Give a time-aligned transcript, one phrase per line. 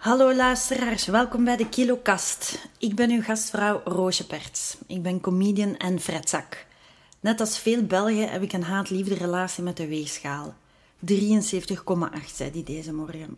[0.00, 2.68] Hallo luisteraars, welkom bij de KiloKast.
[2.78, 4.76] Ik ben uw gastvrouw Roosje Perts.
[4.86, 6.66] Ik ben comedian en fretzak.
[7.20, 10.54] Net als veel Belgen heb ik een haat-liefde relatie met de weegschaal.
[11.06, 11.14] 73,8
[12.34, 13.36] zei die deze morgen.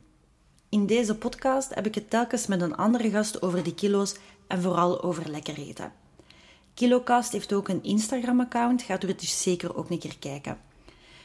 [0.69, 4.15] In deze podcast heb ik het telkens met een andere gast over de kilo's
[4.47, 5.93] en vooral over lekker eten.
[6.75, 10.59] KiloCast heeft ook een Instagram-account, gaat u het dus zeker ook een keer kijken.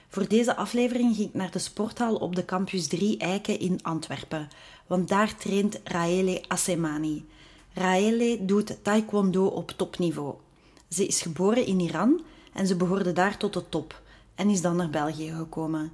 [0.07, 4.47] Voor deze aflevering ging ik naar de sporthal op de campus 3 Eiken in Antwerpen,
[4.87, 7.25] want daar traint Raele Assemani.
[7.73, 10.35] Raele doet taekwondo op topniveau.
[10.89, 12.21] Ze is geboren in Iran
[12.53, 14.01] en ze behoorde daar tot de top
[14.35, 15.91] en is dan naar België gekomen.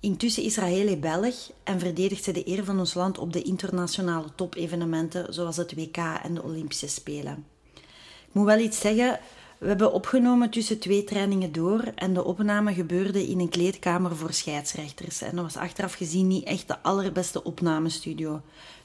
[0.00, 4.28] Intussen is Raele Belg en verdedigt ze de eer van ons land op de internationale
[4.34, 7.46] topevenementen zoals het WK en de Olympische Spelen.
[8.28, 9.20] Ik moet wel iets zeggen,
[9.58, 14.32] we hebben opgenomen tussen twee trainingen door en de opname gebeurde in een kleedkamer voor
[14.32, 15.22] scheidsrechters.
[15.22, 18.40] En dat was achteraf gezien niet echt de allerbeste opnamestudio.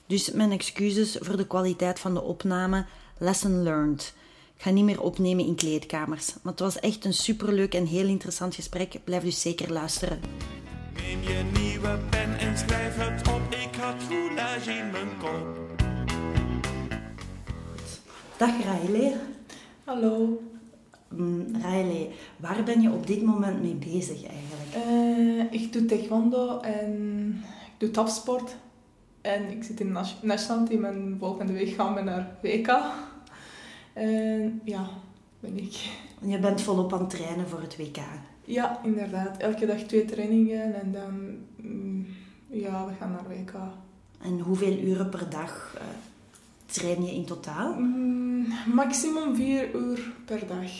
[0.07, 2.85] Dus mijn excuses voor de kwaliteit van de opname.
[3.17, 4.13] Lesson learned.
[4.55, 6.33] Ik ga niet meer opnemen in kleedkamers.
[6.41, 8.99] Maar het was echt een superleuk en heel interessant gesprek.
[9.03, 10.19] Blijf dus zeker luisteren.
[10.95, 13.41] Neem je nieuwe pen en schrijf het op.
[13.49, 15.57] Ik had roulage in mijn kop.
[18.37, 19.15] Dag Riley.
[19.83, 20.41] Hallo.
[21.15, 24.85] Mm, Riley, waar ben je op dit moment mee bezig eigenlijk?
[24.85, 27.27] Eh, ik doe taekwondo en
[27.65, 28.55] ik doe topsport.
[29.21, 32.81] En ik zit in het nationaal team en volgende week gaan we naar WK.
[33.93, 34.89] En ja,
[35.39, 35.89] ben ik.
[36.25, 37.97] Je bent volop aan het trainen voor het WK.
[38.45, 39.37] Ja, inderdaad.
[39.37, 41.37] Elke dag twee trainingen en dan...
[41.55, 42.07] mm,
[42.47, 43.53] ja, we gaan naar WK.
[44.21, 45.83] En hoeveel uren per dag eh,
[46.65, 47.73] train je in totaal?
[47.73, 50.71] Mm, maximum vier uur per dag.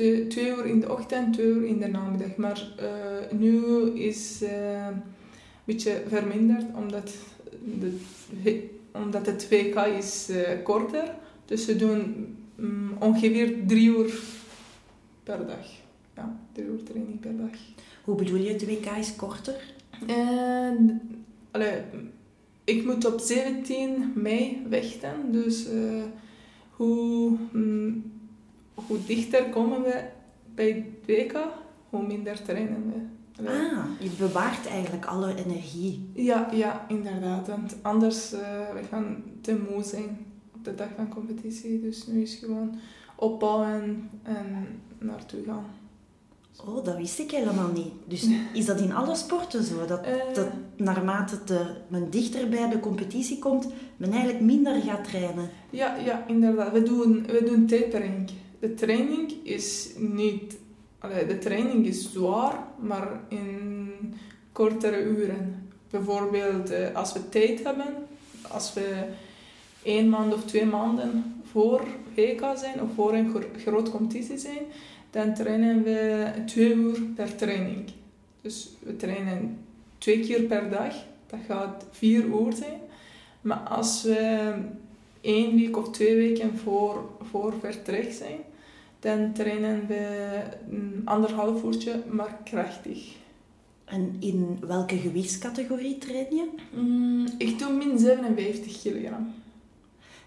[0.00, 2.36] Twee, twee uur in de ochtend, twee uur in de namiddag.
[2.36, 5.02] Maar eh, nu is eh, een
[5.64, 7.14] beetje verminderd omdat,
[7.80, 11.14] de, omdat het WK is eh, korter.
[11.44, 14.20] Dus we doen mm, ongeveer drie uur
[15.22, 15.66] per dag.
[16.16, 17.58] Ja, drie uur training per dag.
[18.04, 19.74] Hoe bedoel je, het WK is korter?
[20.06, 21.00] En,
[21.50, 21.82] allee,
[22.64, 25.66] ik moet op 17 mei vechten, dus
[26.70, 28.09] hoe, mm,
[28.86, 30.04] hoe dichter komen we
[30.54, 31.38] bij het WK,
[31.90, 33.18] hoe minder trainen we.
[33.46, 36.10] Ah, je bewaart eigenlijk alle energie.
[36.14, 38.38] Ja, ja, inderdaad, want anders uh,
[38.74, 40.18] we gaan te moe zijn
[40.54, 41.80] op de dag van competitie.
[41.80, 42.74] Dus nu is gewoon
[43.16, 44.66] opbouwen en
[44.98, 45.64] naartoe gaan.
[46.66, 47.92] Oh, dat wist ik helemaal niet.
[48.06, 49.86] Dus is dat in alle sporten zo?
[49.86, 50.34] Dat, Eh.
[50.34, 55.48] dat naarmate eh, men dichter bij de competitie komt, men eigenlijk minder gaat trainen?
[55.70, 56.72] Ja, ja, inderdaad.
[56.72, 58.30] We doen, we doen tapering.
[58.60, 60.58] De training is niet...
[60.98, 63.92] Allee, de training is zwaar, maar in
[64.52, 65.68] kortere uren.
[65.90, 67.94] Bijvoorbeeld eh, als we tijd hebben,
[68.48, 69.04] als we
[69.82, 71.82] één maand of twee maanden voor
[72.14, 74.62] WK zijn of voor een gro- grote competitie zijn,
[75.10, 77.90] dan trainen we twee uur per training.
[78.40, 79.58] Dus we trainen
[79.98, 80.94] twee keer per dag.
[81.26, 82.80] Dat gaat vier uur zijn.
[83.40, 84.52] Maar als we
[85.20, 88.38] één week of twee weken voor, voor vertrek zijn,
[89.00, 93.18] dan trainen we een anderhalf uurtje, maar krachtig.
[93.84, 96.48] En in welke gewichtscategorie train je?
[96.74, 99.34] Mm, ik doe min 57 kilogram.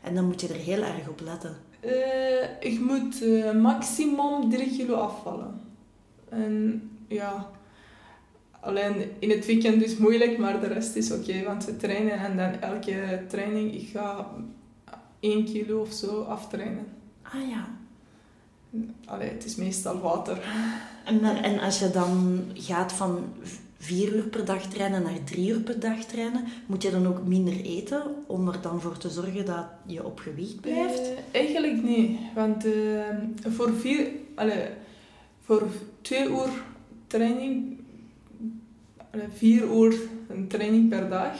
[0.01, 1.55] En dan moet je er heel erg op letten.
[1.79, 5.61] Eh, ik moet eh, maximum 3 kilo afvallen.
[6.29, 7.49] En ja,
[8.59, 12.37] alleen in het weekend is moeilijk, maar de rest is oké, want we trainen en
[12.37, 14.31] dan elke training, ik ga
[15.19, 16.85] 1 kilo of zo aftrainen.
[17.21, 17.81] Ah ja.
[19.05, 20.41] Allee, het is meestal water.
[21.05, 23.25] En, maar- en als je dan gaat van
[23.77, 27.25] vier uur per dag trainen naar drie uur per dag trainen, moet je dan ook
[27.25, 30.99] minder eten om er dan voor te zorgen dat je op gewicht blijft?
[30.99, 32.71] Eh, eigenlijk niet, want eh,
[33.47, 34.67] voor, vier, allee,
[35.41, 35.63] voor
[36.01, 36.49] twee uur
[37.07, 37.77] training,
[39.11, 39.95] allee, vier uur
[40.27, 41.35] een training per dag,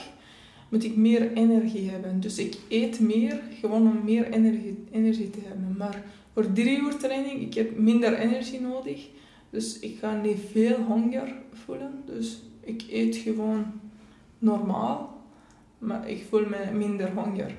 [0.70, 2.20] moet ik meer energie hebben.
[2.20, 5.76] Dus ik eet meer, gewoon om meer energie, energie te hebben.
[5.78, 6.04] Maar
[6.34, 9.08] voor drie uur training, ik heb minder energie nodig.
[9.50, 12.04] Dus ik ga niet veel honger voelen.
[12.06, 13.66] Dus ik eet gewoon
[14.40, 15.22] normaal,
[15.78, 17.56] maar ik voel me minder honger.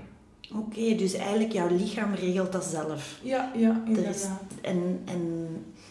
[0.55, 3.21] Oké, dus eigenlijk jouw lichaam regelt dat zelf.
[3.23, 4.43] Ja, ja, Er is, inderdaad.
[4.61, 5.49] en, en,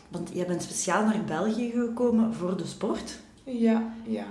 [0.09, 3.19] want jij bent speciaal naar België gekomen voor de sport.
[3.44, 4.25] Ja, ja.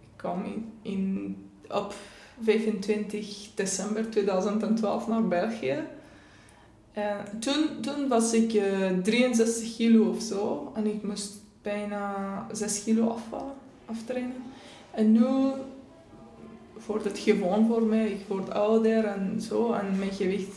[0.00, 1.36] Ik kwam in, in,
[1.68, 1.94] op
[2.42, 5.82] 25 december 2012 naar België.
[6.96, 10.72] En toen, toen was ik eh, 63 kilo of zo.
[10.74, 11.32] En ik moest
[11.62, 13.54] bijna 6 kilo afvallen,
[13.84, 14.42] aftrainen.
[14.90, 15.26] En nu
[16.86, 18.10] wordt het gewoon voor mij.
[18.10, 19.72] Ik word ouder en zo.
[19.72, 20.52] En mijn gewicht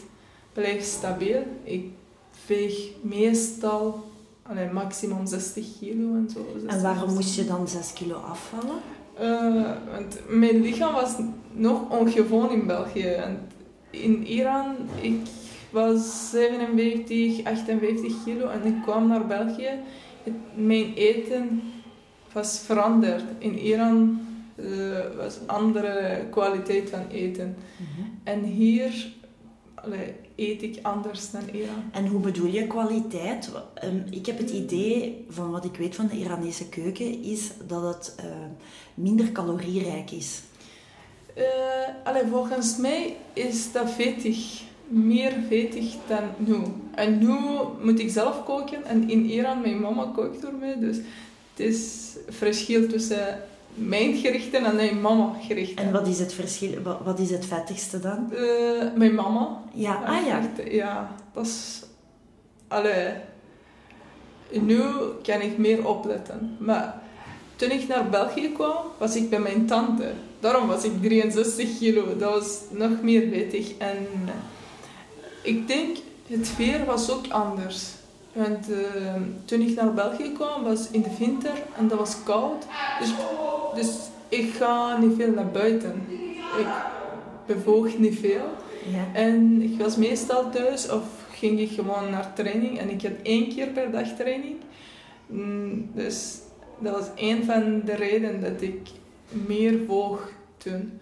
[0.53, 1.43] blijft stabiel.
[1.63, 1.85] Ik
[2.47, 4.03] weeg meestal
[4.41, 6.39] allee, maximum 60 kilo en zo.
[6.53, 8.79] En 60, waarom moest je dan 6 kilo afvallen?
[9.13, 11.15] Eh, want mijn lichaam was
[11.51, 13.07] nog ongewoon in België.
[13.07, 13.39] En
[13.89, 15.27] in Iran, ik
[15.71, 19.69] was 57, 58 kilo en ik kwam naar België.
[20.23, 21.61] Het- mijn eten
[22.33, 23.23] was veranderd.
[23.37, 24.19] In Iran
[24.55, 24.65] eh,
[25.17, 27.55] was andere kwaliteit van eten.
[28.23, 29.11] En hier
[29.75, 31.83] allee, eet ik anders dan Iran.
[31.91, 33.49] En hoe bedoel je kwaliteit?
[33.73, 37.83] Ehm, Ik heb het idee, van wat ik weet van de Iranese keuken, is dat
[37.95, 38.25] het eh,
[38.93, 40.41] minder calorierijk is.
[42.03, 44.61] Allee, volgens mij is dat vettig.
[44.89, 46.57] Meer vettig dan nu.
[46.95, 47.33] En nu
[47.81, 48.85] moet ik zelf koken.
[48.85, 50.79] En in Iran, mijn mama kookt voor mij.
[50.79, 50.97] Dus
[51.53, 53.43] het is verschil tussen
[53.73, 55.85] mijn gerichten en mijn mama gerichten.
[55.85, 56.81] En wat is het verschil?
[57.03, 58.33] Wat, is het vettigste dan?
[58.33, 59.61] Eh, mijn mama.
[59.73, 60.39] Ja, ah ja.
[60.39, 61.83] Echt, ja, dat is...
[62.67, 63.13] Allee.
[64.49, 64.81] Nu
[65.23, 66.55] kan ik meer opletten.
[66.59, 67.01] Maar
[67.55, 70.11] toen ik naar België kwam, was ik bij mijn tante.
[70.39, 72.17] Daarom was ik 63 kilo.
[72.17, 73.77] Dat was nog meer vettig.
[73.77, 74.07] En
[75.41, 75.97] ik denk,
[76.27, 77.87] het weer was ook anders.
[78.33, 79.13] Want eh,
[79.45, 82.65] toen ik naar België kwam, was in de winter en dat was koud.
[82.99, 83.09] Dus,
[83.75, 83.95] dus
[84.29, 86.03] ik ga niet veel naar buiten.
[86.59, 86.67] Ik
[87.45, 88.45] bewoog niet veel.
[88.91, 89.05] ja.
[89.19, 92.79] En ik was meestal thuis of ging ik gewoon naar training.
[92.79, 94.55] En ik had één keer per dag training.
[95.27, 96.37] Mm, Dus
[96.79, 98.89] dat was een van de redenen dat ik
[99.29, 100.99] meer woog toen.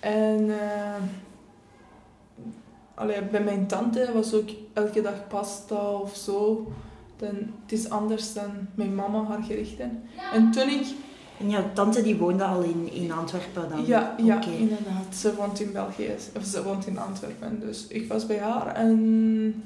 [0.00, 0.94] En eh,
[2.98, 6.66] allee, bij mijn tante was ook elke dag pasta of zo.
[7.16, 10.02] Dan, het is anders dan mijn mama haar gerichten.
[10.32, 10.86] En toen ik
[11.38, 13.86] En jouw tante die woonde al in, in Antwerpen dan?
[13.86, 15.14] ja, ja inderdaad.
[15.14, 17.60] Ze woont in België, of ze woont in Antwerpen.
[17.60, 19.62] Dus ik was bij haar en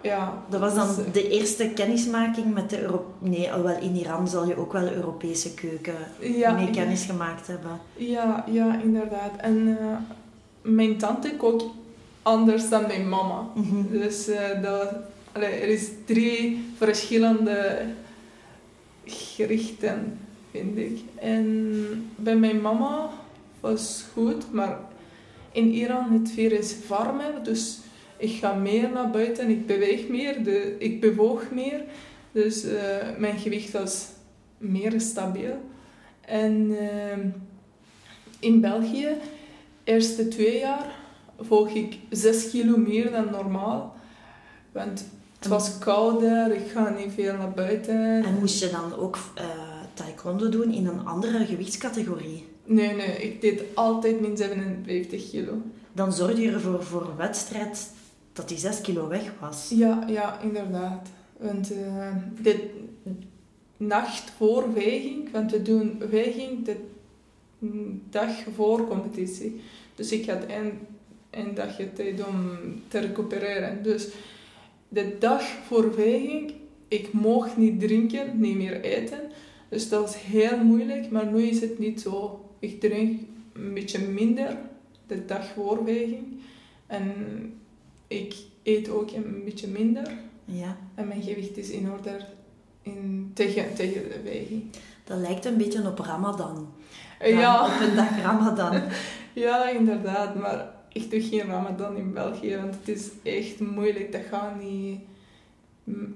[0.00, 0.42] ja.
[0.48, 4.46] Dat was dan dus, de eerste kennismaking met de Euro Nee, alhoewel in Iran zal
[4.46, 7.80] je ook wel Europese keuken ja, mee kennis gemaakt hebben.
[7.96, 9.30] Ja, ja, inderdaad.
[9.36, 9.96] En eh,
[10.62, 11.64] mijn tante kookt
[12.26, 13.50] anders dan mijn mama.
[13.54, 13.90] Mhm.
[13.90, 14.94] Dus eh, dat,
[15.32, 17.80] allee, er is drie verschillende
[19.04, 20.18] gerichten,
[20.50, 20.98] vind ik.
[21.14, 23.10] En bij mijn mama
[23.60, 24.78] was goed, maar
[25.52, 27.78] in Iran het weer is warmer, dus
[28.16, 31.84] ik ga meer naar buiten, ik beweeg meer, de, ik bewoog meer.
[32.32, 34.06] Dus eh, mijn gewicht was
[34.58, 35.60] meer stabiel.
[36.20, 37.18] En eh,
[38.38, 39.08] in België,
[39.84, 41.04] eerste twee jaar,
[41.48, 43.96] woog ik 6 kilo meer dan normaal.
[44.72, 45.06] Want
[45.38, 48.24] het was kouder, ik ga niet veel naar buiten.
[48.24, 49.44] En moest je dan ook eh,
[49.94, 52.46] taekwondo doen in een andere gewichtscategorie?
[52.64, 55.62] Nee, nee, ik deed altijd min 57 kilo.
[55.92, 57.90] Dan zorgde je ervoor voor een wedstrijd
[58.32, 59.72] dat die 6 kilo weg was.
[59.74, 61.08] Ja, ja, inderdaad.
[61.38, 62.70] Want eh, de
[63.76, 66.76] nacht voor weging, want we doen weging de
[68.10, 69.60] dag voor competitie.
[69.94, 70.44] Dus ik had
[71.36, 73.82] één, één dagje tijd om te recupereren.
[73.82, 74.08] Dus
[74.88, 76.52] de dag voor weging,
[76.88, 79.20] ik mocht niet drinken, niet meer eten.
[79.68, 82.44] Dus dat was heel moeilijk, maar nu is het niet zo.
[82.58, 83.20] Ik drink
[83.52, 84.56] een beetje minder
[85.06, 86.24] de dag voor weging.
[86.86, 87.12] En
[88.06, 90.10] ik eet ook een beetje minder.
[90.44, 92.18] Ja, En mijn gewicht is in orde
[92.82, 94.62] in, tegen, tegen de weging.
[95.04, 96.68] dat lijkt een beetje op Ramadan.
[97.18, 98.82] Eh, Dan Ja, Op een dag Ramadan.
[99.44, 100.34] ja, inderdaad.
[100.34, 104.12] Maar ik doe geen ramadan in België, want het is echt moeilijk.
[104.12, 104.98] Dat gaat niet...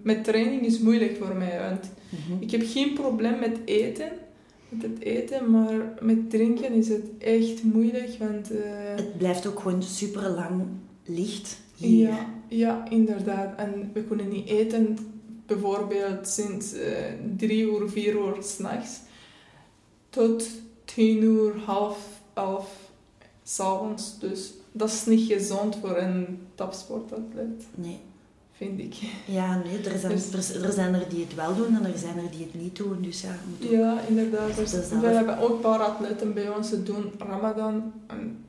[0.03, 2.43] Met training is moeilijk voor mij, want Mhm.
[2.43, 4.09] ik heb geen probleem met eten.
[4.69, 8.51] Met het eten, maar met drinken is het echt moeilijk, want...
[8.51, 10.63] eh, Het blijft ook gewoon super lang
[11.05, 12.09] licht hier.
[12.09, 13.59] Ja, ja, inderdaad.
[13.59, 14.97] En we kunnen niet eten,
[15.47, 16.93] bijvoorbeeld sinds eh,
[17.37, 19.01] drie uur, vier uur s'nachts
[20.11, 20.49] tot
[20.85, 22.90] tien uur, half elf
[23.55, 24.19] s'avonds.
[24.19, 28.01] Dus dat is niet gezond voor een topsportatleet, Nee.
[28.53, 28.95] vind ik.
[29.27, 31.99] Ja, nee, er zijn, Dus- er, er zijn er die het wel doen en er
[31.99, 33.03] zijn er die het niet doen.
[33.03, 33.29] Dus ja,
[33.63, 34.57] ook- Ja, inderdaad.
[34.57, 37.93] Dus zelf- we hebben ook een paar atleten bij ons, ze doen Ramadan.
[38.07, 38.45] En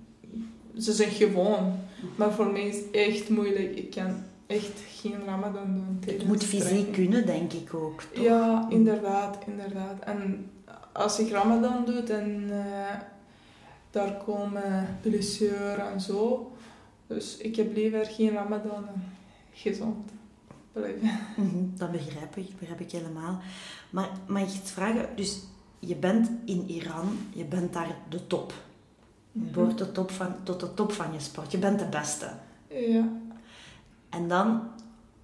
[0.78, 1.74] ze zijn gewoon.
[2.16, 3.76] Maar voor mij is het echt moeilijk.
[3.76, 4.16] Ik kan
[4.48, 6.14] echt geen Ramadan doen.
[6.16, 6.94] het moet fysiek training.
[6.94, 8.02] kunnen, denk ik ook.
[8.14, 8.24] Toch?
[8.24, 10.00] Ja, inderdaad, inderdaad.
[10.04, 10.50] En
[10.94, 12.96] als ik Ramadan doe, dan eh,
[13.92, 16.52] daar komen blessures en zo.
[17.08, 18.86] Dus ik heb liever geen Ramadan
[19.54, 20.12] gezond
[20.72, 21.10] blijven.
[21.36, 23.40] Mhm, dat begrijp ik, begrijp ik helemaal.
[23.90, 25.10] Maar mag ik iets vragen?
[25.16, 25.40] Dus
[25.80, 28.54] je bent in Iran, je bent daar de top.
[29.32, 31.52] Je behoort tot, top van, tot de top van je sport.
[31.52, 32.30] Je bent de beste.
[32.68, 33.08] Ja.
[34.10, 34.62] En dan,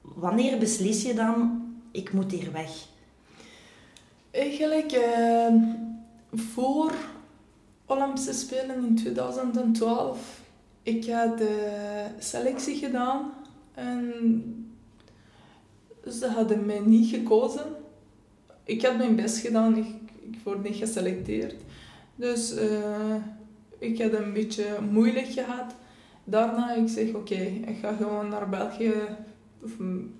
[0.01, 2.85] wanneer beslis je dan, ik moet hier weg?
[4.31, 5.53] Eigenlijk eh,
[6.33, 6.93] voor
[7.87, 10.41] Olympische Spelen in 2012,
[10.83, 13.31] ik had de selectie gedaan
[13.73, 14.13] en
[16.09, 17.65] ze hadden mij niet gekozen.
[18.63, 19.87] Ik had mijn best gedaan, ik,
[20.31, 21.55] ik word niet geselecteerd.
[22.15, 23.15] Dus eh,
[23.79, 25.75] ik had een beetje moeilijk gehad.
[26.23, 28.93] Daarna ik zeg oké, ik ga gewoon naar België
[29.63, 30.15] of een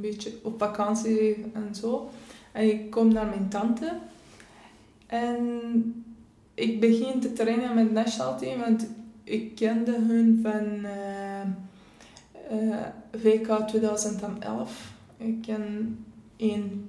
[0.00, 2.10] een beetje op vakantie en zo.
[2.52, 3.98] En ik kom naar mijn tante.
[5.06, 6.04] En
[6.60, 8.86] ik begin te trainen met het nationaal team, want
[9.24, 11.40] ik kende hun van eh,
[12.50, 12.86] eh,
[13.22, 14.92] WK 2011.
[15.16, 15.98] Ik ken
[16.36, 16.88] een,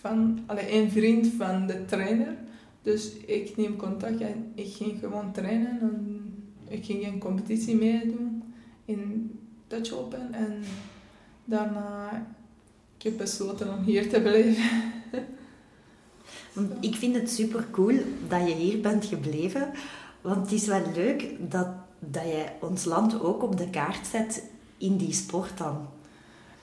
[0.00, 2.36] van, een vriend van de trainer.
[2.82, 5.80] Dus ik neem contact en ik ging gewoon trainen.
[5.80, 6.32] En
[6.68, 8.42] ik ging een competitie meedoen
[8.84, 9.32] in
[9.66, 10.34] Dutch Open.
[10.34, 10.62] En
[11.44, 12.26] daarna
[12.98, 14.97] ik heb besloten om hier te blijven.
[16.80, 17.96] Ik vind het super cool
[18.28, 19.70] dat je hier bent gebleven.
[20.20, 24.50] Want het is wel leuk dat, dat je ons land ook op de kaart zet
[24.78, 25.88] in die sport dan.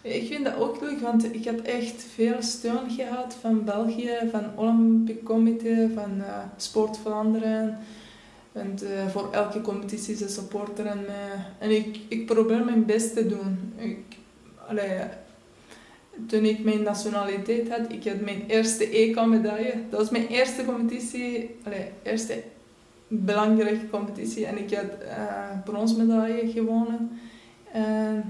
[0.02, 4.44] Ik vind dat ook leuk, want ik heb echt veel steun gehad van België, van
[4.56, 7.78] Olympic Comité, van uh, Sport Vlaanderen.
[8.52, 11.46] En uh, voor elke competitie ze supporteren mij.
[11.60, 13.74] En ik, ik probeer mijn best te doen.
[13.75, 14.18] Ik,
[16.28, 19.74] toen ik mijn nationaliteit had, ik had mijn eerste EK-medaille.
[19.90, 22.44] Dat was mijn eerste competitie, allee, eerste
[23.08, 24.46] belangrijke competitie.
[24.46, 27.20] En ik had uh, bronsmedaille gewonnen.
[27.72, 28.24] En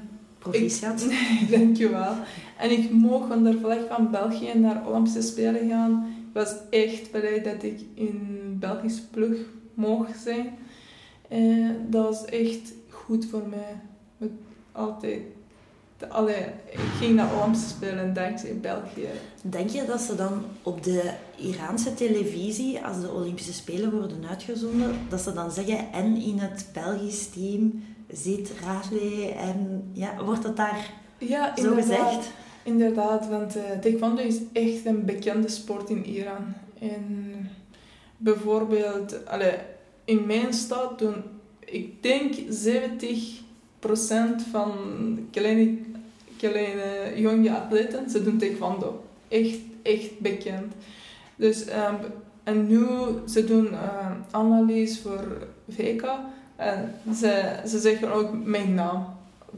[0.52, 1.02] Proficiat.
[1.02, 2.14] Ik, dankjewel.
[2.58, 6.16] En ik mocht de vlag van België naar Olympische Spelen gaan.
[6.28, 9.38] Ik was echt blij dat ik in Belgisch ploeg
[9.74, 10.58] mocht zijn.
[11.28, 13.82] En dat was echt goed voor mij.
[14.18, 14.32] Met
[14.72, 15.22] altijd
[16.10, 19.08] Allee, ik ging naar Olympische Spelen dankzij België.
[19.42, 24.96] Denk je dat ze dan op de Iraanse televisie, als de Olympische Spelen worden uitgezonden,
[25.10, 30.58] dat ze dan zeggen, en in het Belgisch team zit Rale en ja, wordt dat
[30.58, 32.32] daar ja, zo gezegd?
[32.64, 36.54] Inderdaad, want uh, taekwondo is echt een bekende sport in Iran.
[36.80, 37.50] En
[38.18, 39.54] bijvoorbeeld, allee,
[40.06, 41.24] in mijn stad doen,
[41.60, 42.38] ik denk 70%
[44.52, 44.72] van
[45.32, 45.78] kleine,
[46.50, 49.04] kleine jonge atleten, ze doen taekwondo.
[49.28, 50.74] Echt, echt bekend.
[51.36, 51.98] Dus, um,
[52.44, 52.86] en nu,
[53.28, 56.04] ze doen uh, analyse voor VK.
[56.56, 59.06] En ze, ze zeggen ook mijn naam.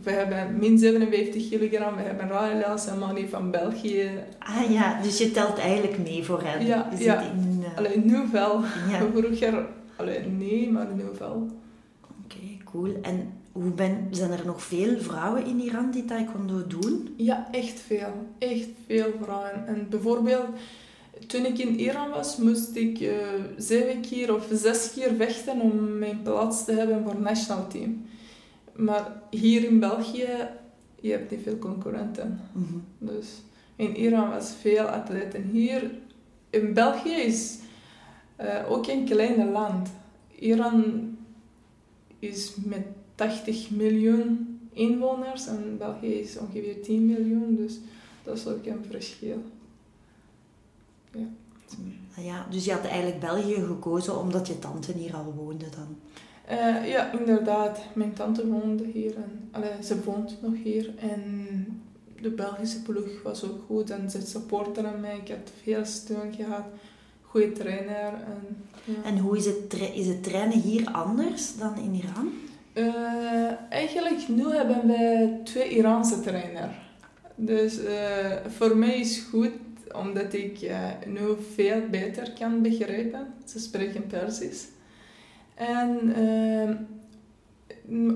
[0.04, 4.10] We hebben min 57 kilogram, we hebben Raelas en Mani van België.
[4.40, 6.66] Ah ja, dus je telt eigenlijk mee voor hen.
[6.66, 7.22] Ja, ja.
[7.22, 7.78] In, uh...
[7.78, 8.62] Alleen nu wel.
[8.90, 9.00] Ja.
[9.14, 9.66] Vroeger,
[9.96, 11.48] alleen nee, maar nu wel.
[12.02, 12.94] Oké, okay, cool.
[13.02, 17.14] En hoe ben, zijn er nog veel vrouwen in Iran die taekwondo doen?
[17.18, 18.28] Ja, echt veel.
[18.38, 19.68] Echt veel vrouwen.
[19.68, 20.48] En bijvoorbeeld,
[21.28, 23.18] toen ik in Iran was, moest ik uh,
[23.58, 28.06] zeven keer of zes keer vechten om mijn plaats te hebben voor het nationaal team.
[28.76, 30.30] Maar hier in België,
[31.00, 32.42] je hebt niet veel concurrenten.
[32.52, 33.08] Mm -hmm.
[33.08, 33.28] Dus
[33.76, 35.44] in Iran was veel atleten.
[35.44, 35.92] Hier
[36.50, 37.58] in België is
[38.42, 39.90] uh, ook een klein land.
[40.40, 41.18] Iran
[42.20, 42.86] is met
[43.18, 47.80] 80 miljoen inwoners en België is ongeveer 10 miljoen, dus
[48.24, 49.44] dat is ook een verschil.
[51.12, 51.28] Ja.
[52.16, 55.98] Ja, dus je had eigenlijk België gekozen omdat je tante hier al woonde dan?
[56.52, 57.80] Uh, ja, inderdaad.
[57.94, 60.94] Mijn tante woonde hier en allee, ze woont nog hier.
[60.98, 61.84] En
[62.22, 65.18] de Belgische ploeg was ook goed en ze supporteren mij.
[65.18, 66.64] Ik heb veel steun gehad.
[67.22, 68.14] Goede trainer.
[68.14, 69.04] En, ja.
[69.04, 72.32] en hoe is het, is het trainen hier anders dan in Iran?
[72.78, 76.76] Uh, eigenlijk nu hebben we twee Iraanse trainers.
[77.36, 77.90] Dus uh,
[78.48, 79.52] voor mij is goed
[79.92, 81.22] omdat ik uh, nu
[81.54, 83.34] veel beter kan begrijpen.
[83.46, 84.68] Ze spreken Persisch.
[85.56, 86.14] En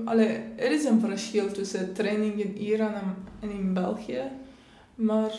[0.04, 2.94] allee, er is een verschil tussen training in Iran
[3.40, 4.22] en in België.
[4.94, 5.32] Maar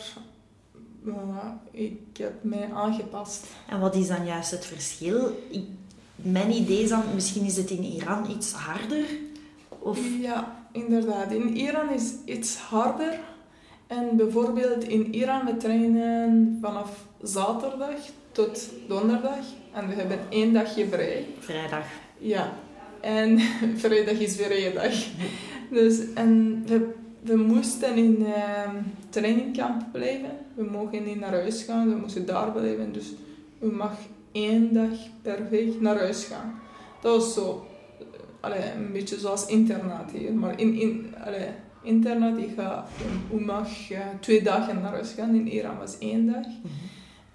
[1.70, 3.46] ik heb mij aangepast.
[3.68, 5.38] En wat is dan juist het verschil?
[5.50, 5.66] Ik
[6.16, 9.06] mijn idee is dan, misschien is het in Iran iets harder?
[9.78, 9.98] Of...
[10.20, 11.32] Ja, inderdaad.
[11.32, 13.18] In Iran is iets harder.
[13.86, 17.96] En bijvoorbeeld in Iran, we trainen vanaf zaterdag
[18.32, 19.44] tot donderdag.
[19.72, 21.26] En we hebben één dagje vrij.
[21.38, 21.86] Vrijdag.
[22.18, 22.52] Ja.
[23.00, 23.38] En
[23.84, 24.92] vrijdag is weer één dag.
[25.70, 28.70] Dus, en we, we moesten in uh,
[29.08, 30.30] trainingkamp blijven.
[30.54, 32.92] We mogen niet naar huis gaan, we moesten daar blijven.
[32.92, 33.12] Dus
[33.58, 33.92] we mag
[34.34, 36.60] één dag per week naar huis gaan.
[37.00, 37.66] Dat was zo.
[38.40, 40.32] Allee, een beetje zoals internaat hier.
[40.32, 41.48] Maar in, in allee,
[41.82, 42.88] internaat, je, gaat,
[43.30, 43.68] je mag
[44.20, 45.34] twee dagen naar huis gaan.
[45.34, 46.46] In Iran was één dag.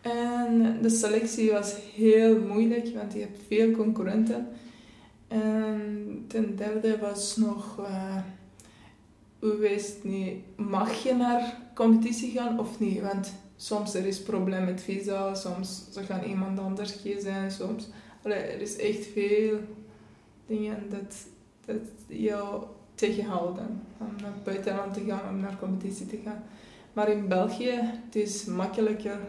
[0.02, 4.48] En de selectie was heel moeilijk, want je hebt veel concurrenten.
[5.28, 8.18] En ten derde was nog, eh
[9.42, 13.02] u wist niet, mag je naar competitie gaan of niet?
[13.02, 17.88] Want soms er is probleem met visa, soms ze gaan iemand anders kiezen, soms...
[18.24, 19.60] Allee, er is echt veel
[20.46, 21.16] dingen dat,
[21.66, 22.64] dat jou
[22.96, 26.44] tegenhouden om naar het buitenland te gaan, om naar competitie te gaan.
[26.94, 29.20] Maar in België, het is makkelijker.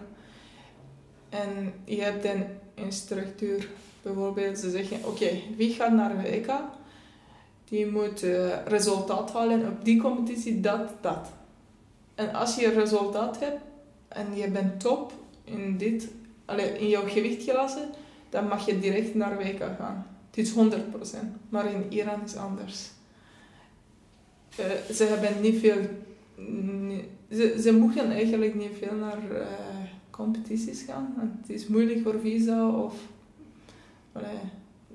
[1.29, 3.69] En je hebt een, structuur.
[4.03, 6.53] Bijvoorbeeld, ze zeggen, oké, wie gaat naar een WK?
[7.65, 11.29] Die moet eh, resultaat halen op die competitie, dat, dat.
[12.15, 13.61] En als je resultaat hebt
[14.11, 15.13] en je bent top
[15.45, 16.09] in, dit,
[16.45, 17.89] allee, in jouw gewichtklasse,
[18.29, 20.07] dan mag je direct naar WK gaan.
[20.31, 20.57] Het is 100%.
[21.49, 22.91] Maar in Iran is anders.
[24.57, 25.81] Eh, ze hebben niet veel...
[27.31, 29.47] ze, ze mogen eigenlijk niet veel naar eh,
[30.11, 31.15] competities gaan.
[31.41, 32.95] Het is moeilijk voor visa of...
[34.13, 34.39] allee,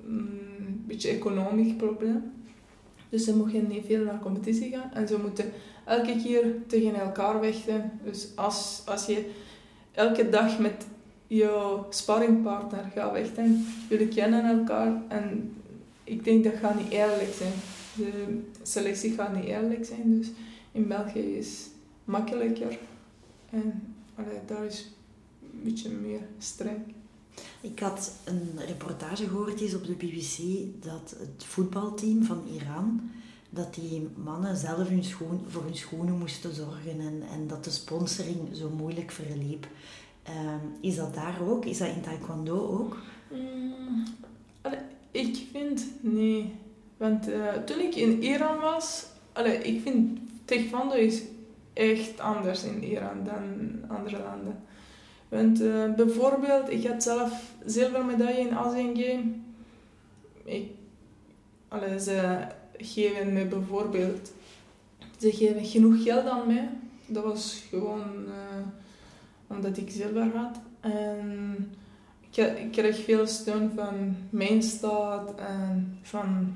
[0.06, 2.35] mm, een beetje economisch probleem.
[3.08, 4.90] Dus ze mogen niet veel naar competitie gaan.
[4.92, 5.52] En ze moeten
[5.84, 7.90] elke keer tegen elkaar vechten.
[8.04, 9.30] Dus als, als je
[9.92, 10.86] elke dag met
[11.26, 15.02] jouw sparringpartner gaat vechten, jullie kennen elkaar.
[15.08, 15.56] En
[16.04, 17.52] ik denk dat gaat niet eerlijk zijn.
[17.94, 20.18] De selectie gaat niet eerlijk zijn.
[20.18, 20.28] Dus
[20.72, 21.66] in België is
[22.04, 22.78] makkelijker.
[23.50, 24.90] En allee, daar is
[25.42, 26.95] een beetje meer streng.
[27.60, 30.38] Ik had een reportage gehoord eens op de BBC
[30.84, 33.10] dat het voetbalteam van Iran,
[33.50, 37.70] dat die mannen zelf hun schoen, voor hun schoenen moesten zorgen en, en dat de
[37.70, 39.66] sponsoring zo moeilijk verliep.
[40.22, 41.64] Ehm, is dat daar ook?
[41.64, 42.98] Is dat in taekwondo ook?
[43.30, 44.04] Mm,
[45.10, 46.54] ik vind nee.
[46.96, 51.22] Want eh, toen ik in Iran was, allee, ik vind taekwondo is
[51.72, 53.44] echt anders in Iran dan
[53.88, 54.64] andere landen.
[55.36, 59.24] Want eh, bijvoorbeeld, ik had zelf zilvermedaille in Asian Game.
[60.44, 60.70] Ik,
[62.00, 62.46] ze
[62.76, 64.32] geven me bijvoorbeeld,
[65.18, 66.68] ze geven genoeg geld aan mij.
[67.06, 68.66] Dat was gewoon eh,
[69.46, 70.60] omdat ik zilver had.
[70.80, 71.56] En
[72.30, 76.54] ik, kreeg veel steun van mijn stad en van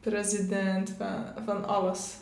[0.00, 2.16] president, van, van alles.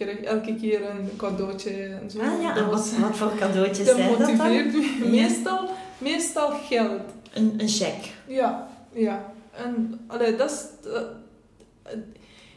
[0.00, 2.20] Kreeg elke keer een cadeautje en zo.
[2.20, 4.36] Ah ja, en wat, wat voor cadeautjes dat zijn dat dan?
[4.36, 5.04] motiveert me.
[5.04, 5.10] Ja.
[5.10, 7.00] Meestal, meestal geld.
[7.32, 8.10] Een, een cheque.
[8.26, 9.32] Ja, ja.
[9.50, 11.06] En allee, dat is, dat-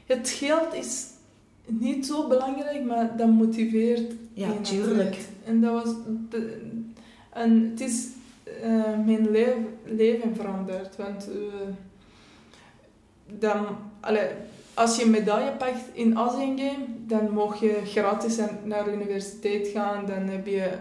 [0.05, 1.05] het geld is
[1.65, 4.11] niet zo belangrijk, maar dat motiveert.
[4.33, 5.17] Ja, tuurlijk.
[5.45, 5.93] En dat was...
[6.29, 6.71] de-
[7.29, 8.07] en het is
[8.61, 10.95] eh, mijn leven, leven veranderd.
[10.95, 11.67] Want eh,
[13.39, 13.65] dan,
[13.99, 14.27] allee,
[14.73, 19.67] als je een medaille pakt in Asian Game, dan mag je gratis naar de universiteit
[19.67, 20.05] gaan.
[20.05, 20.71] Dan, heb je,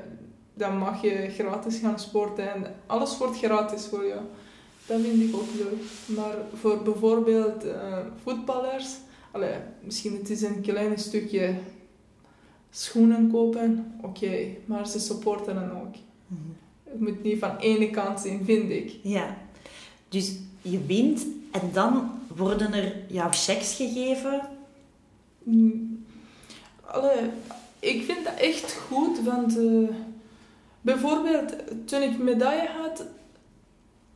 [0.55, 2.55] dan mag je gratis gaan sporten.
[2.55, 4.21] En alles wordt gratis voor jou.
[4.87, 5.83] Dat vind ik ook leuk.
[6.17, 8.97] Maar voor bijvoorbeeld eh, voetballers,
[9.31, 11.55] allee, misschien het is een klein stukje
[12.71, 15.95] schoenen kopen, oké, maar ze supporten dan ook.
[16.27, 16.41] Mhm.
[16.85, 18.97] Het moet niet van ene kant zijn, vind ik.
[19.03, 19.37] Ja,
[20.09, 24.41] dus je wint en dan worden er jouw checks gegeven.
[25.43, 26.05] Mm,
[26.85, 27.31] Allee,
[27.79, 29.95] ik vind dat echt goed, want eh,
[30.81, 31.53] bijvoorbeeld
[31.85, 33.05] toen ik medaille had,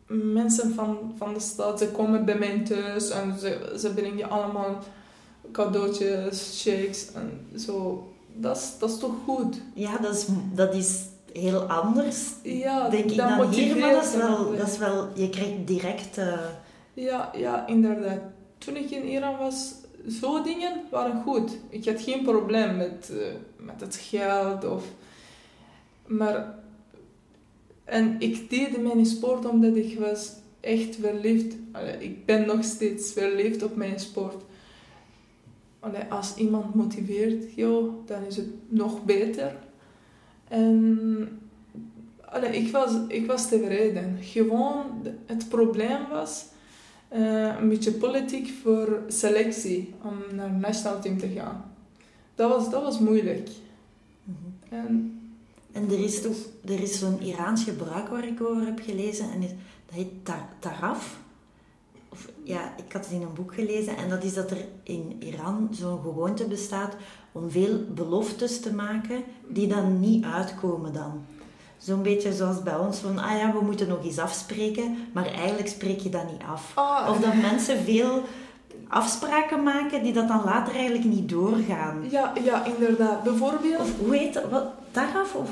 [0.07, 4.79] mensen van, van de stad, ze komen bij mij thuis en ze, ze brengen allemaal
[5.53, 8.07] cadeautjes, shakes en zo.
[8.35, 9.61] Dat is, dat is toch goed?
[9.75, 11.01] Ja, dat is, dat is
[11.33, 13.77] heel anders, Ja, denk ik, dan hier.
[13.77, 15.09] Maar dat is, wel, dat is wel...
[15.15, 16.19] Je krijgt direct...
[16.19, 16.39] eh,
[16.97, 18.21] Ja, ja, inderdaad.
[18.59, 19.75] Toen ik in Iran was,
[20.09, 21.59] zo dingen waren goed.
[21.69, 24.85] Ik had geen probleem met, eh, met het geld of...
[26.07, 26.55] Maar...
[27.85, 31.55] En ik deed mijn sport omdat ik was echt verliefd.
[31.73, 34.43] Allee, ik ben nog steeds verliefd op mijn sport.
[36.09, 39.57] Als iemand motiveert, joh, dan is het nog beter.
[40.49, 41.41] En
[42.51, 44.19] ik, was, ik was tevreden.
[44.21, 44.87] Gewoon,
[45.27, 46.47] het probleem was
[47.17, 51.65] eh, een beetje politiek voor selectie om naar het nationaal team te gaan.
[52.35, 53.49] Dat was, dat was moeilijk.
[54.25, 54.75] mhm.
[54.87, 55.11] En,
[55.73, 59.43] En er is, toch, er is zo'n Iraans gebruik waar ik over heb gelezen en
[59.43, 59.55] is-
[59.87, 61.19] dat heet ta- taraf.
[62.09, 65.17] Of, ja, ik had het in een boek gelezen en dat is dat er in
[65.19, 66.97] Iran zo'n gewoonte bestaat
[67.33, 71.25] om veel beloftes te maken die dan niet uitkomen dan.
[71.87, 75.68] Zo'n beetje zoals bij ons, van ah ja, we moeten nog eens afspreken, maar eigenlijk
[75.68, 76.72] spreek je dat niet af.
[76.75, 78.22] Ah, Of dat mensen veel
[78.88, 82.05] afspraken maken die dat dan later eigenlijk niet doorgaan.
[82.11, 83.22] Ja, ja, inderdaad.
[83.22, 84.51] Bijvoorbeeld Of hoe heet dat?
[84.51, 84.64] Wat?
[84.90, 85.51] Taraf of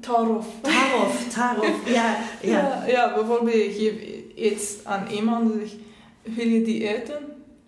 [0.00, 0.46] Tarof.
[0.60, 1.28] Tarov?
[1.28, 2.16] Tarov, ja.
[2.42, 2.50] ja.
[2.50, 5.74] Ja, ja, bijvoorbeeld je geeft iets aan iemand en zegt,
[6.22, 7.18] wil je die eten?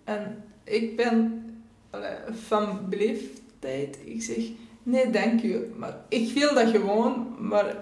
[0.03, 1.43] En ik ben
[2.47, 3.97] van beleefdheid.
[4.03, 4.43] Ik zeg,
[4.83, 5.73] nee, dank u.
[5.77, 7.75] Maar ik wil dat gewoon, maar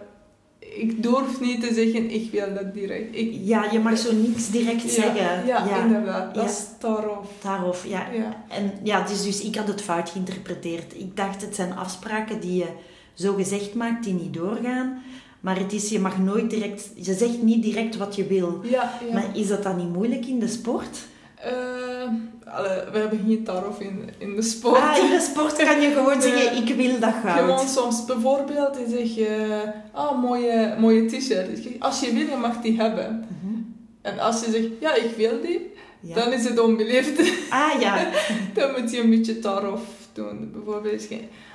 [0.76, 3.16] ik durf niet te zeggen, ik wil dat direct.
[3.16, 5.46] Ik, Ja, je mag zo niks direct zeggen.
[5.46, 6.34] Ja, ja, inderdaad.
[6.36, 6.50] Dat Ja.
[6.50, 7.28] is Tarof.
[7.40, 8.08] Tarov, ja.
[8.14, 8.44] Ja.
[8.50, 10.94] En ja, dus, dus ik had het fout geïnterpreteerd.
[11.00, 12.68] Ik dacht, het zijn afspraken die je
[13.14, 15.02] zo gezegd maakt, die niet doorgaan.
[15.40, 16.92] Maar het is, je mag nooit direct...
[16.96, 18.60] Je zegt niet direct wat je wil.
[18.64, 19.14] Ja, ja.
[19.14, 20.98] Maar is dat dan niet moeilijk in de sport?
[21.44, 24.80] Eh, allee, we hebben geen Tarof in, in de sport.
[24.82, 27.40] Ah, in de sport kan je gewoon zeggen, ik wil dat goud.
[27.40, 31.58] Gewoon soms bijvoorbeeld, je zegt, je, ah, mooie, mooie t-shirt.
[31.64, 33.26] Zeg, Als je wil, je mag die hebben.
[33.42, 33.54] Mhm.
[34.02, 36.16] En als je zegt, ja, ik wil die, Ja.
[36.16, 37.20] dan is het onbeleefd.
[37.50, 38.08] Ah ja,
[38.54, 39.82] dan moet je een beetje tarof
[40.14, 40.52] doen.
[40.54, 41.08] Bijvoorbeeld,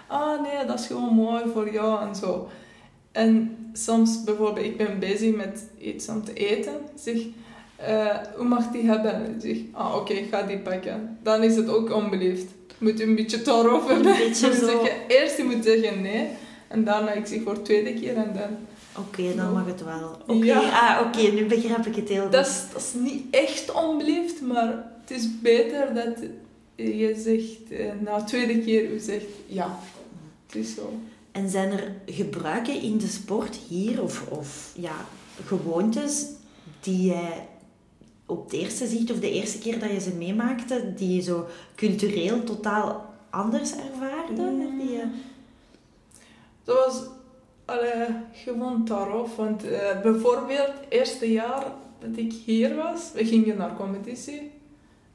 [0.07, 2.49] ah nee, dat is gewoon mooi voor jou en zo.
[3.13, 6.73] En soms bijvoorbeeld, ik ben bezig met iets om te eten.
[6.95, 7.17] Zeg,
[7.79, 9.35] eh, hoe mag die hebben?
[9.35, 11.19] Ik zeg, ah oké, ik ga die pakken.
[11.23, 12.47] Dan is het ook onbeleefd.
[12.69, 14.17] Je moet een beetje tarof hebben.
[14.17, 14.67] beetje Je moet zo.
[14.67, 16.29] zeggen, eerst je moet zeggen nee.
[16.69, 18.57] En daarna, ik zeg voor de tweede keer en dan...
[19.05, 20.17] oké, dan mag het wel.
[20.27, 20.59] Oké, Ja.
[20.61, 22.33] ah, oké, nu begrijp ik het heel goed.
[22.33, 26.19] Dat is, dat is niet echt onbeleefd, maar het is beter dat
[26.77, 29.79] je zegt, eh, na de tweede keer, je zegt ja.
[30.47, 30.93] Het is zo.
[31.33, 34.95] En zijn er gebruiken in de sport hier, of, of ja,
[35.47, 36.25] gewoontes,
[36.81, 37.47] die jij
[38.29, 41.47] op het eerste zicht, of de eerste keer dat je ze meemaakte, die je zo
[41.75, 44.43] cultureel totaal anders ervaarde?
[44.43, 44.79] Mm.
[44.79, 45.05] Die je...
[46.65, 47.03] Dat was
[47.65, 49.29] allee, gewoon daarop.
[49.29, 51.65] Want eh, bijvoorbeeld, het eerste jaar
[51.99, 54.51] dat ik hier was, we gingen naar competitie.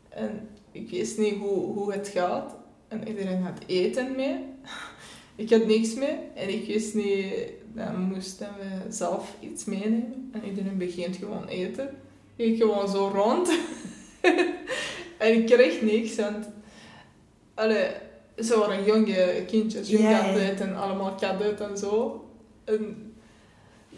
[0.09, 2.55] En ik wist niet hoe, hoe het gaat.
[2.87, 4.39] En iedereen had eten mee.
[5.35, 6.17] Ik had niks mee.
[6.33, 7.33] En ik wist niet,
[7.73, 10.29] dan moesten we zelf iets meenemen.
[10.31, 11.89] En iedereen begint gewoon eten.
[12.35, 13.49] Ik gewoon zo rond.
[15.17, 16.15] en ik kreeg niks.
[16.15, 16.45] Want,
[17.53, 17.87] allee,
[18.37, 20.19] ze waren jonge kindjes, jonge ja.
[20.19, 22.25] atleten, allemaal cadet en zo.
[22.63, 23.13] En,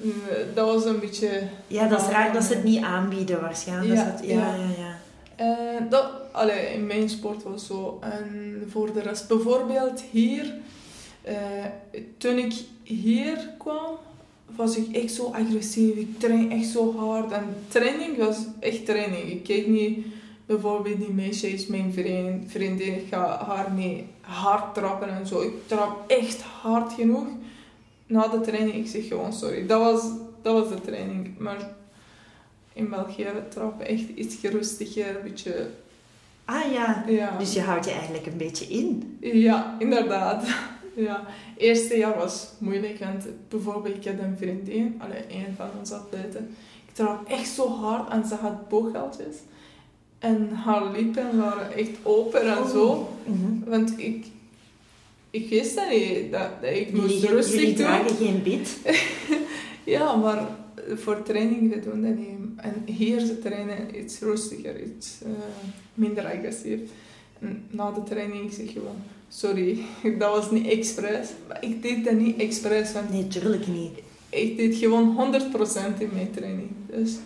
[0.02, 0.10] eh,
[0.54, 1.42] dat was een beetje...
[1.68, 4.00] Ja, dat is raar dat ze het niet aanbieden waarschijnlijk.
[4.00, 4.56] Ja, dat ja, ja.
[4.56, 4.98] ja, ja.
[5.36, 8.00] Eh, dat, allee, in mijn sport was zo.
[8.02, 10.54] En voor de rest, bijvoorbeeld hier,
[11.22, 11.36] eh,
[12.18, 13.98] toen ik hier kwam,
[14.56, 15.96] was ik echt zo agressief.
[15.96, 17.32] Ik train echt zo hard.
[17.32, 19.32] En training was echt training.
[19.32, 20.06] Ik keek niet
[20.46, 25.42] bijvoorbeeld die meisjes, mijn vriend, vriendin, ik ga haar niet hard trappen en zo.
[25.42, 27.28] Ik trap echt hard genoeg.
[28.08, 29.66] Na de training, ik zeg gewoon sorry.
[29.66, 30.02] Dat was,
[30.42, 31.38] dat was de training.
[31.38, 31.70] Maar
[32.74, 35.70] in België trappen echt iets gerustiger, een beetje...
[36.46, 39.18] Ah ja, Ja, dus je houdt je eigenlijk een beetje in.
[39.20, 40.46] ja inderdaad.
[40.96, 41.28] Ja,
[41.58, 46.56] eerste jaar was moeilijk, want bijvoorbeeld ik had een vriendin, allee, een van onze atleten.
[46.88, 49.36] Ik trap echt zo hard en ze had booghaltjes.
[50.20, 53.10] En haar lippen waren echt open en zo.
[53.26, 53.70] Mhm.
[53.70, 54.26] Want ik,
[55.30, 58.78] ik wist dat niet, dat, dat ik moest Jullie, rustig jullie dragen geen bit.
[59.86, 60.48] Ja, maar
[60.96, 62.36] voor training we doen dat niet.
[62.56, 65.30] En hier ze trainen iets rustiger, iets eh,
[65.94, 66.80] minder agressief.
[67.40, 69.80] En na de training zeg je gewoon, sorry,
[70.20, 71.28] dat was niet expres.
[71.62, 74.00] Ik deed dat niet expres, Nee, tuurlijk niet.
[74.30, 75.34] ik deed gewoon
[75.96, 76.70] 100% in mijn training.
[76.90, 77.18] Dus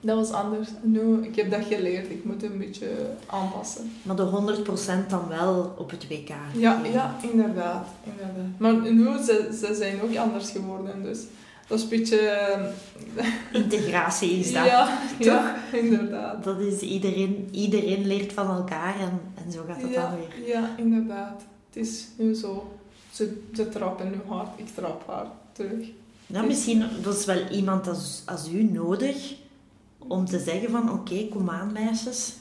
[0.00, 0.68] dat was anders.
[0.82, 2.88] Nu, ik heb dat geleerd, ik moet een beetje
[3.26, 3.90] aanpassen.
[4.02, 4.62] Maar de
[5.04, 6.28] 100% dan wel op het WK.
[6.28, 7.86] Ja, ja inderdaad, inderdaad.
[8.58, 11.18] Maar nu, ze, ze zijn ook anders geworden, dus
[11.68, 12.18] dat is een beetje...
[12.18, 14.66] eh, Integratie is dat.
[14.66, 16.44] Ja, ja, inderdaad.
[16.44, 20.48] Dat is iedereen, iedereen leert van elkaar en, en zo gaat het ja, dan weer.
[20.48, 21.42] Ja, inderdaad.
[21.66, 22.72] Het is nu zo.
[23.12, 25.86] Ze, ze trappen nu hard, ik trap hard terug.
[26.26, 29.34] Nou, misschien was wel iemand als, als u nodig
[29.98, 32.32] om te zeggen van oké, kom aan meisjes.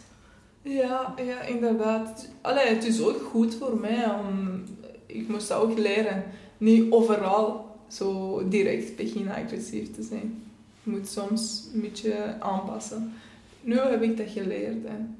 [0.61, 2.27] Ja, ja, inderdaad.
[2.41, 4.63] Allee, het is ook goed voor mij om...
[5.05, 6.23] Ik moest dat ook leren.
[6.57, 10.43] Niet overal zo direct beginnen agressief te zijn.
[10.83, 13.13] Je moet soms een beetje aanpassen.
[13.61, 15.15] Nu heb ik dat geleerd en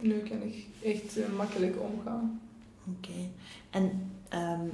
[0.00, 2.40] nu kan ik echt eh, makkelijk omgaan.
[2.96, 3.28] Oké.
[3.70, 4.66] En ehm,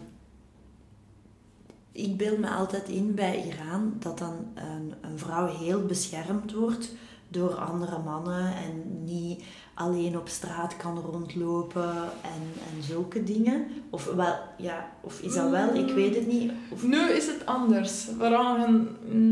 [1.92, 6.92] ik beeld me altijd in bij Iran dat dan een, een vrouw heel beschermd wordt
[7.28, 9.44] door andere mannen en niet
[9.82, 11.92] alleen op straat kan rondlopen
[12.22, 12.42] en,
[12.76, 13.66] en zulke dingen?
[13.90, 15.74] Of, wel, ja, of is dat wel?
[15.74, 16.52] Ik weet het niet.
[16.82, 18.08] Nu is het anders.
[18.18, 18.88] Vrouwen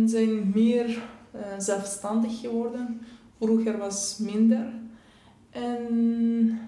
[0.08, 3.00] zijn meer eh, zelfstandig geworden.
[3.38, 4.66] Vroeger was minder.
[5.50, 6.58] En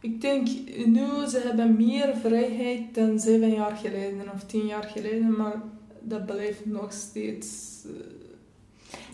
[0.00, 0.48] ik denk
[0.86, 5.62] nu ze hebben meer vrijheid dan zeven jaar geleden of tien jaar geleden, maar
[6.00, 7.82] dat blijft nog steeds.
[7.84, 8.17] eh,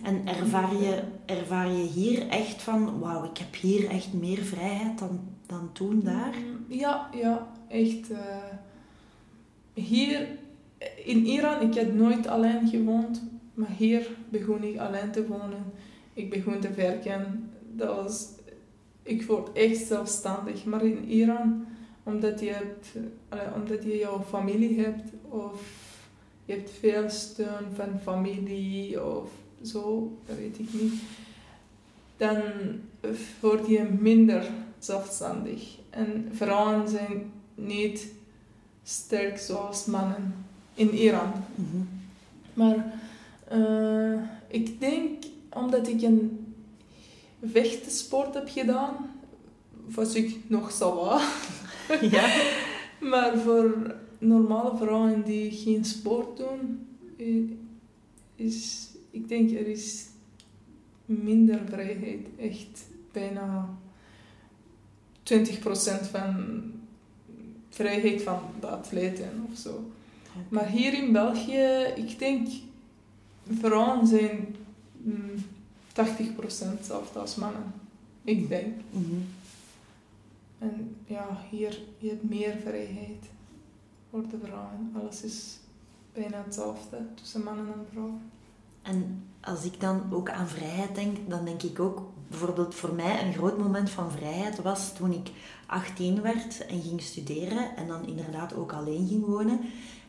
[0.04, 4.98] En ervaar je, ervaar je hier echt van, wauw, ik heb hier echt meer vrijheid
[4.98, 6.34] dan, dan toen daar?
[6.68, 8.10] Ja, ja, echt.
[8.10, 8.36] eh,
[9.74, 10.28] hier
[11.04, 13.22] in Iran, ik heb nooit alleen gewoond,
[13.54, 15.64] maar hier begon ik alleen te wonen.
[16.12, 17.50] Ik begon te werken.
[17.72, 18.28] Dat was,
[19.02, 20.64] ik word echt zelfstandig.
[20.64, 21.66] Maar in Iran,
[22.02, 22.88] omdat je, hebt,
[23.28, 25.62] allee, omdat je jouw familie hebt of
[26.44, 29.30] je hebt veel steun van familie of
[29.64, 30.92] zo, dat weet ik niet,
[32.16, 32.42] dan
[33.40, 35.78] word je minder zelfstandig.
[35.90, 38.12] En vrouwen zijn niet
[38.82, 40.34] sterk zoals mannen
[40.74, 41.32] in Iran.
[41.54, 41.82] Mhm.
[42.54, 43.00] Maar
[43.48, 46.46] eh, ik denk omdat ik een
[47.42, 48.94] vechtsport heb gedaan,
[49.94, 51.20] was ik nog sawa.
[52.10, 52.24] Ja.
[53.00, 56.86] Maar voor normale vrouwen die geen sport doen,
[57.18, 60.06] eh, is, ik denk er is
[61.04, 62.26] minder vrijheid.
[62.38, 63.78] Echt bijna
[65.22, 65.40] 20%
[66.10, 66.62] van
[67.68, 69.90] vrijheid van de atleten of zo.
[70.48, 72.48] Maar hier in België, ik denk,
[73.60, 74.56] vrouwen zijn
[74.96, 75.34] mm,
[75.92, 75.94] 80%
[76.58, 77.72] hetzelfde als mannen.
[78.24, 78.74] Ik denk.
[78.90, 79.20] Mhm.
[80.58, 83.24] En ja, hier je hebt meer vrijheid
[84.10, 84.92] voor de vrouwen.
[84.94, 85.58] Alles is
[86.12, 88.20] bijna hetzelfde tussen mannen en vrouwen.
[88.84, 93.22] En als ik dan ook aan vrijheid denk, dan denk ik ook, bijvoorbeeld voor mij
[93.22, 95.30] een groot moment van vrijheid was toen ik
[95.66, 99.60] 18 werd en ging studeren en dan inderdaad ook alleen ging wonen.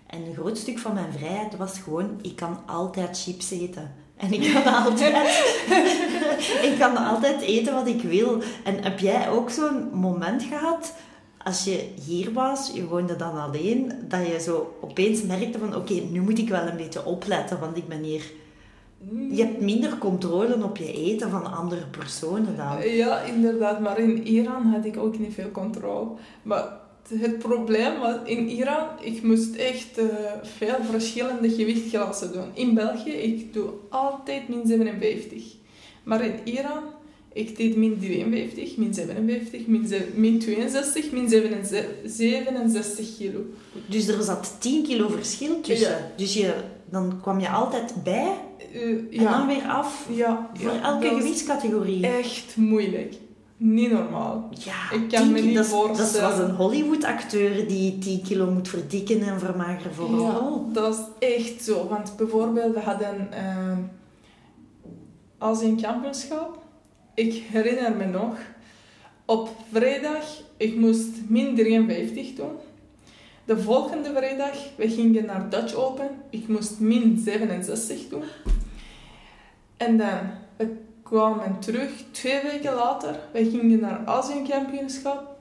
[0.08, 3.94] En een groot stuk van mijn vrijheid was gewoon, ik kan altijd chips eten.
[4.16, 5.28] En ik kan altijd,
[6.70, 8.42] ik kan altijd eten wat ik wil.
[8.64, 10.94] En heb jij ook zo'n moment gehad,
[11.38, 15.94] als je hier was, je woonde dan alleen, dat je zo opeens merkte van, oké,
[15.94, 18.32] nu moet ik wel een beetje opletten, want ik ben hier...
[19.32, 22.90] Je hebt minder controle op je eten van andere personen dan.
[22.90, 23.80] Ja, inderdaad.
[23.80, 26.10] Maar in Iran had ik ook niet veel controle.
[26.44, 30.06] Maar het probleem was, in Iran, ik moest echt eh,
[30.42, 32.50] veel verschillende gewichtklassen doen.
[32.54, 35.44] In België, ik doe altijd min 57.
[36.04, 36.84] Maar in Iran,
[37.34, 43.40] ik deed min 53, min 57, min, min 62, min 67 kilo.
[43.90, 45.90] Dus er zat 10 kilo verschil tussen.
[45.90, 46.12] Ja.
[46.16, 46.54] Dus je,
[46.90, 48.32] dan kwam je altijd bij
[48.74, 52.08] Eh, en dan ja, weer af ja, voor ja, elke was gewichtscategorie.
[52.08, 53.14] Echt moeilijk.
[53.58, 54.50] Niet normaal.
[54.52, 56.36] Ja, Ik kan 10 me niet dat, is- dat voorstellen.
[56.36, 60.72] zoals een Hollywood-acteur die 10 kilo moet verdikken en vermageren voor een Ja, rol.
[60.72, 61.88] dat is echt zo.
[61.88, 63.78] Want bijvoorbeeld, we hadden uh,
[65.38, 66.60] Azië kampioenschap.
[67.14, 68.38] Ik herinner me nog.
[69.26, 70.24] Op vrijdag,
[70.58, 72.52] ik moest min 53 doen.
[73.46, 76.10] De volgende vrijdag, we gingen naar Dutch Open.
[76.30, 78.24] Ik moest min 67 doen.
[79.78, 80.20] En dan,
[80.58, 83.20] we kwamen terug twee weken later.
[83.34, 85.38] We gingen naar Azië kampioenschap.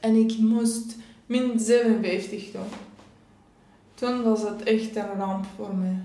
[0.00, 0.96] En ik moest
[1.26, 2.62] min 57 doen.
[3.94, 5.98] Toen was het echt een ramp voor mij.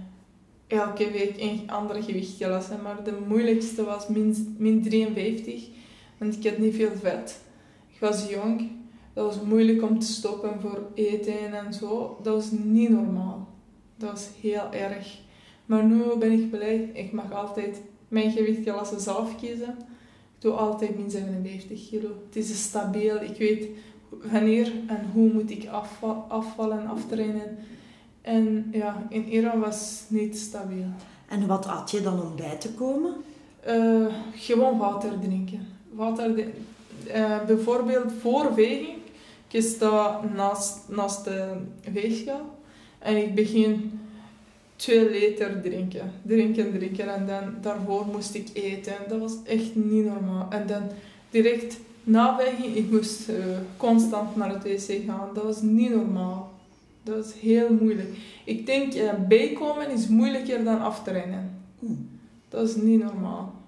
[0.68, 5.68] Elke week een andere gewichtklasse, maar de moeilijkste was min, min 53,
[6.18, 7.40] want ik had niet veel vet.
[7.94, 8.72] Ik was jong,
[9.14, 12.20] dat was moeilijk om te stoppen voor eten en zo.
[12.24, 13.48] Dat was niet normaal.
[13.98, 15.20] Dat was heel erg.
[15.66, 19.70] Maar nu ben ik blij, ik mag altijd mijn gewichtklasse zelf kiezen.
[20.36, 22.10] Ik doe altijd min 57 kilo.
[22.26, 23.68] Het is stabiel, ik weet
[24.32, 27.58] wanneer en hoe moet ik afva- afvallen, aftrainen.
[28.22, 30.86] En ja, in Iran was het niet stabiel.
[31.28, 33.14] En wat at je dan om bij te komen?
[33.60, 35.68] Eh, gewoon water drinken.
[35.92, 36.52] Water de-
[37.12, 39.00] eh, bijvoorbeeld voor weging.
[39.52, 41.54] Ik sta naast, naast de
[41.92, 42.60] weegschaal
[43.00, 44.00] en ik begin
[44.76, 46.12] 2 liter drinken.
[46.22, 48.94] Drinken, drinken en dan daarvoor moest ik eten.
[49.08, 50.48] Dat was echt niet normaal.
[50.50, 50.84] En dan
[51.30, 53.36] direct na weging, ik moest eh,
[53.78, 55.30] constant naar het wc gaan.
[55.34, 56.52] Dat was niet normaal.
[57.04, 58.10] Dat was heel moeilijk.
[58.46, 61.62] Ik denk eh, bijkomen is moeilijker dan aftrainen.
[61.80, 62.10] Hmm.
[62.50, 63.61] Dat is niet normaal.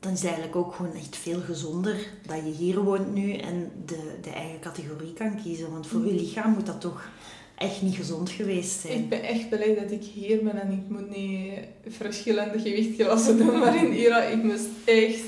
[0.00, 3.72] Dan is het eigenlijk ook gewoon echt veel gezonder dat je hier woont nu en
[3.86, 5.70] de, de eigen categorie kan kiezen.
[5.70, 7.08] Want voor je lichaam moet dat toch
[7.54, 8.98] echt niet gezond geweest zijn.
[8.98, 11.58] Ik ben echt blij dat ik hier ben en ik moet niet
[11.88, 13.58] verschillende gewichtklassen doen.
[13.58, 15.24] Maar in Irak, ik moest echt,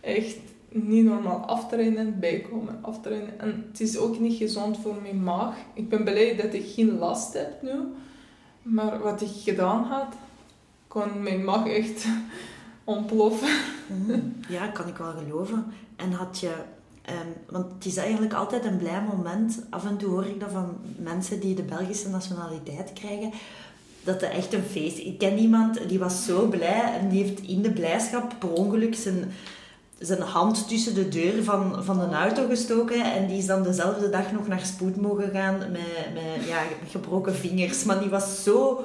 [0.00, 0.36] echt
[0.68, 3.40] niet normaal aftrainen, bijkomen, aftrainen.
[3.40, 5.54] En het is ook niet gezond voor mijn maag.
[5.74, 7.72] Ik ben blij dat ik geen last heb nu.
[8.62, 10.14] Maar wat ik gedaan had,
[10.88, 12.06] kon mijn maag echt
[12.96, 13.48] ontploffen.
[13.86, 14.20] Mhm.
[14.48, 15.64] Ja, kan ik wel geloven.
[15.96, 16.52] En had je...
[17.02, 19.62] ehm, want het is eigenlijk altijd een blij moment.
[19.70, 23.32] Af en toe hoor ik dat van mensen die de Belgische nationaliteit krijgen.
[24.04, 25.04] Dat het echt een feest is.
[25.04, 28.94] Ik ken iemand die was zo blij en die heeft in de blijdschap per ongeluk
[28.94, 29.32] zijn,
[29.98, 33.12] zijn hand tussen de deur van, van een auto gestoken.
[33.12, 37.34] En die is dan dezelfde dag nog naar spoed mogen gaan met, met ja, gebroken
[37.34, 37.84] vingers.
[37.84, 38.84] Maar die was zo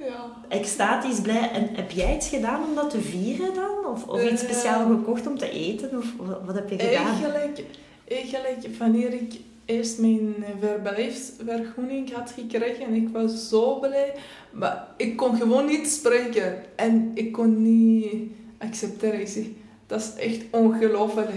[0.00, 0.36] Ja.
[0.48, 1.50] extatisch blij.
[1.50, 3.86] En heb jij iets gedaan om dat te vieren dan?
[3.92, 5.98] Of, of iets Eh, speciaal gekocht om te eten?
[5.98, 6.12] Of
[6.44, 7.06] wat heb je gedaan?
[7.06, 7.64] Eigenlijk,
[8.08, 9.34] eigenlijk, wanneer ik
[9.64, 14.14] eerst mijn verblijfsvergunning had gekregen en ik was zo blij,
[14.50, 19.20] maar ik kon gewoon niet spreken en ik kon niet accepteren.
[19.20, 19.44] Ik zeg,
[19.86, 21.30] dat is echt ongelooflijk.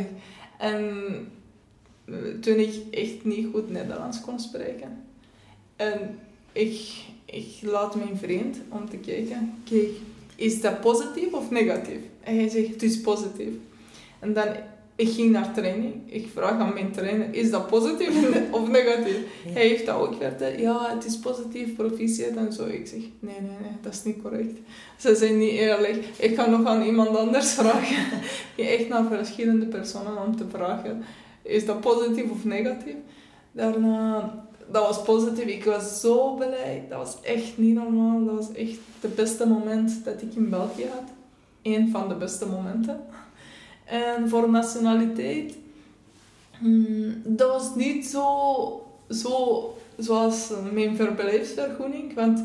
[0.58, 0.90] En
[2.06, 5.04] eh, toen ik echt niet goed Nederlands kon spreken.
[5.76, 6.20] En
[6.52, 6.80] ik,
[7.32, 9.90] ik laat mijn vriend om te kijken, kijk,
[10.36, 12.00] is dat positief of negatief?
[12.24, 13.54] En hij zegt, het is positief.
[14.20, 14.48] En dan,
[14.96, 15.94] ik ging naar training.
[16.06, 18.10] Ik vraag aan mijn trainer, is dat positief
[18.52, 19.18] of negatief?
[19.46, 19.52] Ja.
[19.52, 20.60] Hij heeft dat ook verteld.
[20.60, 22.66] Ja, het is positief, proficiat en zo.
[22.66, 24.60] Ik zeg, nee, nee, nee, dat is niet correct.
[24.98, 26.06] Ze zijn niet eerlijk.
[26.18, 28.20] Ik ga nog aan iemand anders vragen.
[28.56, 31.04] Je echt naar verschillende personen om te vragen,
[31.42, 32.96] is dat positief of negatief?
[33.52, 34.34] Daarna,
[34.72, 35.46] dat was positief.
[35.46, 36.86] Ik was zo blij.
[36.90, 38.26] Dat was echt niet normaal.
[38.26, 41.10] Dat was echt het beste moment dat ik in België had.
[41.62, 43.02] Eén van de beste momenten.
[43.86, 45.56] En voor nationaliteit,
[46.60, 52.14] hmm, dat was niet zo, zo zoals mijn verblijfsvergunning.
[52.14, 52.44] Want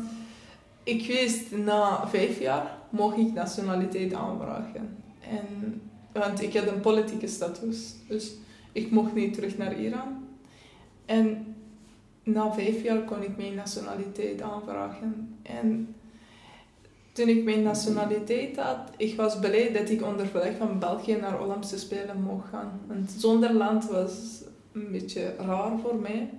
[0.83, 4.97] ik wist, na vijf jaar mocht ik nationaliteit aanvragen.
[5.19, 7.93] En, want ik had een politieke status.
[8.07, 8.31] Dus
[8.71, 10.25] ik mocht niet terug naar Iran.
[11.05, 11.55] En
[12.27, 15.37] na vijf jaar kon ik mijn nationaliteit aanvragen.
[15.41, 15.95] En
[17.11, 21.43] toen ik mijn nationaliteit had, ik was blij dat ik onder verleg van België naar
[21.43, 22.81] Olympische Spelen mocht gaan.
[23.17, 24.13] Zonder land was
[24.71, 26.29] een beetje raar voor mij.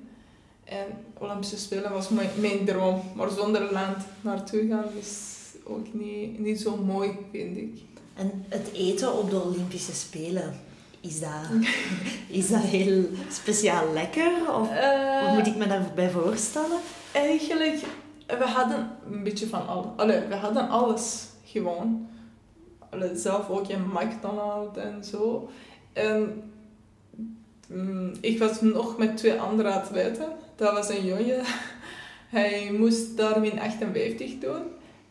[0.64, 0.86] En
[1.18, 3.02] Olympische Spelen was mijn, mijn droom.
[3.14, 7.78] Maar zonder land naartoe gaan is ook niet, niet zo mooi, vind ik.
[8.14, 10.54] En het eten op de Olympische Spelen,
[11.00, 11.30] is dat,
[12.40, 14.54] is dat heel speciaal lekker?
[14.54, 16.78] Of Eh, hoe moet ik me daarbij voorstellen?
[17.12, 17.78] Eigenlijk,
[18.26, 19.86] we hadden een beetje van alles.
[19.96, 22.08] Allee, we hadden alles gewoon.
[22.90, 25.50] Allee, zelf ook in McDonald's en zo.
[25.92, 26.42] En
[27.68, 30.26] mm, ik was nog met twee andere atleten.
[30.56, 31.42] Dat was een jongen.
[32.28, 34.62] Hij moest daar min 58 doen.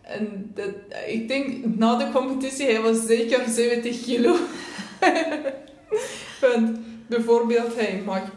[0.01, 0.69] En dat,
[1.07, 4.35] ik denk, na de competitie, hij was zeker 70 kilo.
[6.41, 8.31] Want bijvoorbeeld, hij maakt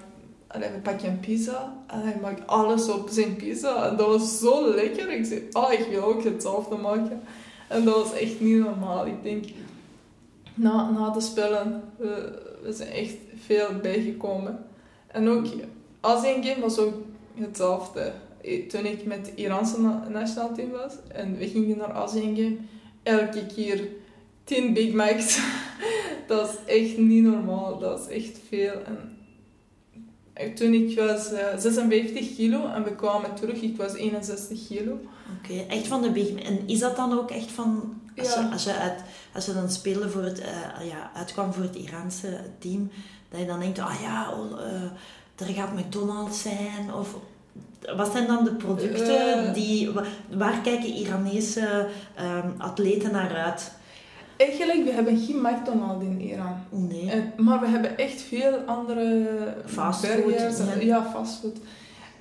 [0.59, 3.89] we pakken een pizza en hij maakt alles op zijn pizza.
[3.91, 5.11] En dat was zo lekker.
[5.11, 7.23] Ik zei, ah, ik wil ook hetzelfde maken.
[7.69, 9.07] En dat was echt niet normaal.
[9.07, 9.45] Ik denk,
[10.55, 14.65] na, na de spellen, we, zijn echt veel bijgekomen.
[15.07, 15.47] En ook,
[16.01, 16.95] Asian Game was ook
[17.35, 18.13] hetzelfde.
[18.43, 22.37] Eh, Toen ik met het Iraanse na- nationaal team was en we gingen naar Asian
[22.37, 22.57] Game,
[23.03, 23.89] elke keer
[24.45, 25.39] 10 Big Macs.
[26.31, 27.79] dat is echt niet normaal.
[27.79, 28.73] Dat is echt veel.
[28.85, 29.17] En
[30.33, 34.99] eh, toen ik was eh, 56 kilo en we kwamen terug, ik was 61 kilo.
[35.43, 36.45] Oké, echt van de Mac.
[36.45, 37.95] En is dat dan ook echt van...
[38.19, 38.41] Als, Ja.
[38.41, 39.03] je, als, je uit,
[39.35, 42.91] als je dan speelde voor het, eh, ja, uitkwam voor het Iraanse team,
[43.29, 47.17] dat je dan denkt, ah ja, oh, eh, er gaat McDonald's zijn, of...
[47.97, 49.55] Wat zijn dan de producten Eh.
[49.55, 49.91] die...
[49.91, 53.73] wa- Waar kijken Iranese ehm, atleten naar uit?
[54.41, 56.57] Eigenlijk, we hebben geen McDonald's in Iran.
[56.71, 57.11] Nee.
[57.11, 59.27] En, maar we hebben echt veel andere
[59.67, 61.05] Fastfood, ja.
[61.05, 61.57] fastfood.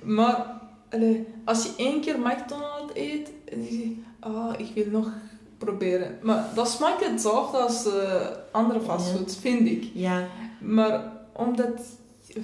[0.02, 5.12] Maar allee, als je één keer McDonald's eet, en je zegt, ah, ik wil nog
[5.58, 6.18] proberen.
[6.22, 9.90] Maar dat smaakt hetzelfde als eh, andere fastfood, vind ik.
[9.94, 10.26] Ja,
[10.58, 11.80] Maar omdat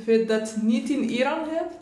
[0.04, 1.76] we dat niet in Iran hebben,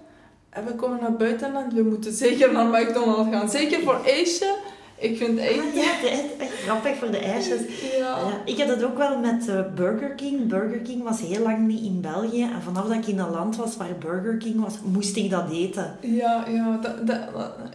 [0.50, 3.50] en we komen naar buitenland, we moeten zeker naar McDonald's gaan.
[3.50, 4.54] Zeker voor ijsje.
[5.05, 5.75] Ik vind Ah, echt...
[5.75, 7.61] ja het is echt grappig voor de ijsjes.
[7.98, 7.98] Ja.
[7.98, 10.46] Ja, ik had het ook wel met eh, Burger King.
[10.48, 12.42] Burger King was heel lang niet in België.
[12.42, 15.50] En vanaf dat ik in een land was waar Burger King was, moest ik dat
[15.50, 15.96] eten.
[16.00, 17.19] Ja, ja dat, dat,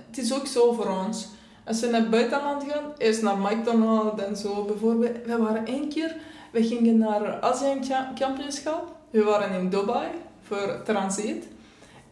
[0.09, 1.27] het is ook zo voor ons.
[1.63, 4.63] Als we naar het buitenland gaan, eerst naar McDonald's en zo.
[4.63, 6.15] Bijvoorbeeld, we waren één keer,
[6.51, 7.39] we gingen naar
[7.81, 8.95] Cha- Kampioenschap.
[9.09, 10.07] We waren in Dubai
[10.43, 11.45] voor transit.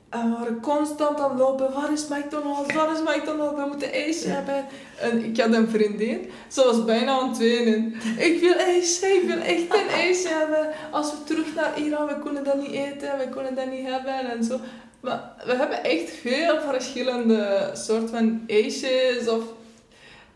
[0.10, 1.74] En we waren constant aan het lopen.
[1.74, 2.74] Waar is McDonald's?
[2.74, 3.62] Waar is McDonald's?
[3.62, 4.66] We moeten ijsje hebben.
[4.99, 6.30] En ik had een vriendin.
[6.47, 7.93] Ze was bijna aan het wenen.
[8.18, 9.05] Ik wil ijsje.
[9.08, 10.68] Ik wil echt een ijsje hebben.
[10.91, 13.18] Als we terug naar Iran, we kunnen dat niet eten.
[13.18, 14.32] We kunnen dat niet hebben.
[14.32, 14.60] En zo.
[14.99, 19.28] Maar we hebben echt veel verschillende soorten van ijsjes.
[19.28, 19.43] Of,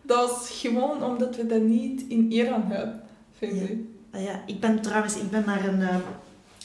[0.02, 3.02] dat is gewoon omdat we dat niet in Iran hebben.
[3.38, 3.62] Vind Ja.
[3.64, 3.78] ik.
[4.14, 5.82] Ah ja, ik ben trouwens, ik ben naar een,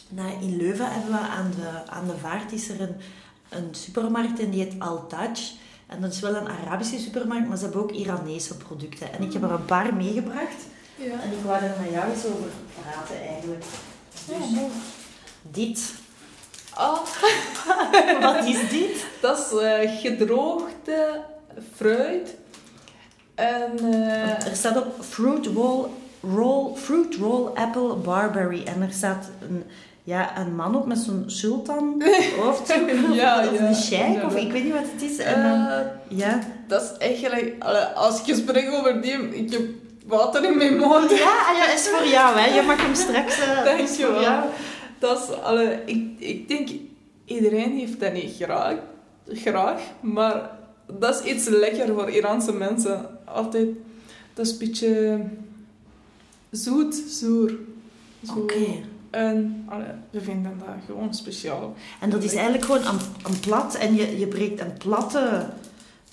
[0.08, 2.96] naar, in Leuven hebben we aan de, aan de vaart is er een,
[3.48, 5.30] een supermarkt en die heet Al-Taj.
[5.86, 9.12] En dat is wel een Arabische supermarkt, maar ze hebben ook Iranese producten.
[9.12, 10.64] En ik heb er een paar meegebracht.
[10.96, 11.04] Ja.
[11.04, 12.48] En ik wou er met jou eens over
[12.82, 13.64] praten eigenlijk.
[14.28, 14.70] Ja, Dus mooi.
[15.42, 15.92] dit.
[16.74, 16.98] Ah,
[18.20, 19.06] Wat is dit?
[19.20, 21.20] dat is eh, gedroogde
[21.74, 22.34] fruit.
[23.34, 25.86] En eh, Er staat op fruit roll,
[26.22, 28.62] roll, fruit roll apple barberry.
[28.64, 29.64] En er staat een,
[30.06, 32.02] ja, een man op met zo'n sultan
[32.40, 32.88] hoofddoek.
[33.14, 35.18] Ja, of ja, een sheik, of ik weet niet wat het is.
[35.18, 36.40] En dan, eh, ja.
[36.68, 37.64] dat is eigenlijk...
[37.94, 39.62] als ik spreek over die, ik heb
[40.06, 41.10] water in mijn mond.
[41.10, 41.16] Ja,
[41.48, 42.54] ah ja, is voor jou, hè.
[42.54, 43.38] Je mag hem straks...
[43.40, 44.22] eh, Dank is je voor wel.
[44.22, 44.44] jou.
[44.98, 46.68] Dat is, allee, ik, ik denk,
[47.24, 48.74] iedereen heeft dat niet graag,
[49.28, 50.50] graag, maar
[50.98, 53.06] dat is iets lekker voor Iraanse mensen.
[53.24, 53.68] Altijd,
[54.34, 55.20] dat is een beetje
[56.50, 57.52] zoet, zoer.
[58.26, 58.38] Zo.
[58.38, 58.94] Oké.
[59.16, 61.74] En allee, we vinden dat gewoon speciaal.
[62.00, 63.74] En dat is eigenlijk gewoon een, een plat...
[63.74, 65.46] En je, je breekt een platte...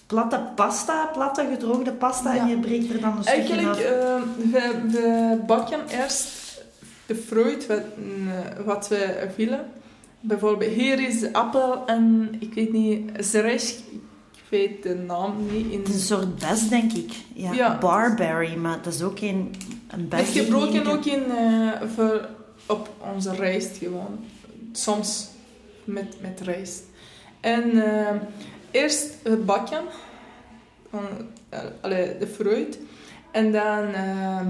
[0.07, 2.33] Platte pasta, platte gedroogde pasta.
[2.33, 2.41] Ja.
[2.41, 6.27] En je breekt er dan een stukje Eigenlijk, eh, we, we bakken eerst
[7.05, 9.65] de fruit wat, eh, wat we willen.
[10.19, 15.71] Bijvoorbeeld, hier is appel en ik weet niet, zeresh, ik weet de naam niet.
[15.71, 17.11] In, Het is een soort bes, denk ik.
[17.33, 17.77] Ja, Ja.
[17.77, 19.55] barberry, maar dat is ook geen
[19.87, 20.19] een bes.
[20.19, 22.27] Het gebroken ook in, eh, voor,
[22.65, 24.25] op onze rijst gewoon.
[24.71, 25.27] Soms
[25.83, 26.83] met, met rijst.
[27.39, 28.15] En eh,
[28.71, 29.83] eerst we bakken
[30.89, 31.05] van,
[31.49, 32.79] eh, allee, de fruit.
[33.31, 34.47] En dan eh,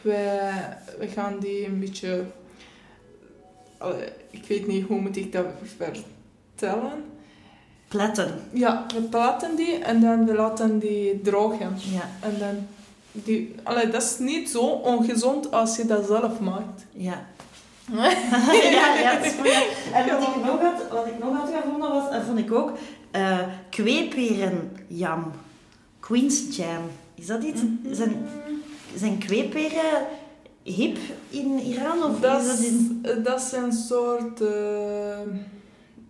[0.00, 0.50] we,
[0.98, 2.24] we gaan die een beetje...
[3.78, 5.46] allee, ik weet niet hoe moet ik dat
[5.76, 7.04] vertellen.
[7.88, 11.74] Pletten, Ja, we platen die en dan we laten die drogen.
[11.76, 12.08] ja.
[12.20, 12.66] En dan...
[13.12, 16.84] Die, allee, dat is niet zo ongezond als je dat zelf maakt.
[16.92, 17.26] Ja.
[18.72, 19.64] ja, ja, dat is voor jou.
[19.92, 22.72] En wat ik nog had, wat ik nog had gevonden was, dat vond ik ook,
[23.10, 23.38] eh
[23.70, 25.32] kweeperenjam.
[26.00, 26.82] Queen's jam.
[27.14, 27.60] Is dat iets?
[27.90, 28.16] Zijn,
[28.94, 30.06] zijn kweeperen
[30.62, 32.02] hip in Iran?
[32.02, 35.18] Of Dat is dat is, in dat is een soort eh,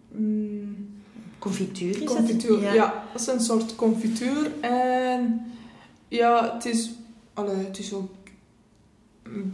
[0.08, 1.00] mm,
[1.38, 2.02] confituur?
[2.02, 2.60] Is confituur.
[2.60, 2.72] Dat?
[2.72, 3.04] Ja.
[3.12, 4.50] dat is een soort confituur.
[4.60, 5.46] En
[6.08, 6.90] ja, het is,
[7.34, 8.17] allee, het is ook een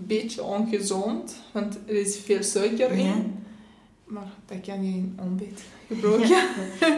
[0.06, 3.06] beetje ongezond, want er is veel suiker in.
[3.06, 3.14] Ja.
[4.04, 6.42] Maar dat kan je in ontbijt gebruiken.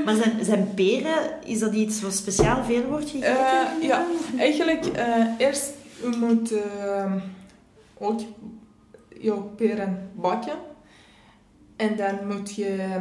[0.04, 3.36] Maar zijn, zijn peren, is dat iets wat speciaal veel wordt gegeten?
[3.36, 4.06] Eh, ja.
[4.38, 7.12] Eigenlijk, eh, eerst je moet eh,
[7.98, 8.20] ook
[9.20, 10.58] jouw peren bakken.
[11.76, 13.00] En dan moet je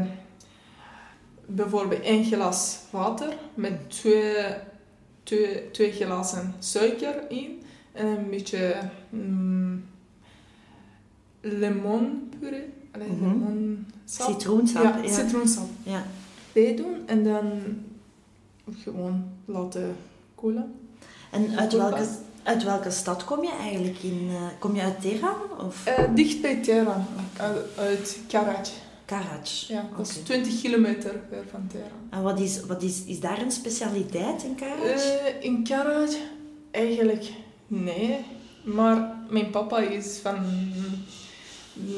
[1.46, 4.46] bijvoorbeeld één glas water met twee,
[5.24, 7.64] twee, twee glazen suiker in.
[7.92, 8.76] En een beetje
[9.10, 9.65] mm,
[11.52, 12.64] lemonpuree.
[12.92, 13.24] Allee, Mhm.
[13.24, 14.30] lemonsap.
[14.32, 15.14] Citroensap, Ja, ja.
[15.14, 16.04] citroensap Ja.
[16.54, 16.96] bij doen.
[17.06, 17.52] En dan
[18.84, 19.96] gewoon laten
[20.36, 20.74] koelen.
[21.32, 22.06] En uit welke,
[22.44, 24.28] uit welke stad kom je eigenlijk in?
[24.30, 25.36] eh, kom je uit Teheran
[25.66, 27.06] of Eh, dicht bij Teheran,
[27.78, 28.64] uit, Karaj.
[29.06, 29.40] Karaj?
[29.68, 30.24] Ja, dat is Oké.
[30.26, 31.98] 20 kilometer ver van Teheran.
[32.10, 34.92] En wat is, wat is, is daar een specialiteit in Karaj?
[34.92, 36.10] Eh, in Karaj
[36.72, 37.32] eigenlijk
[37.68, 38.18] nee.
[38.64, 40.36] Maar mijn papa is van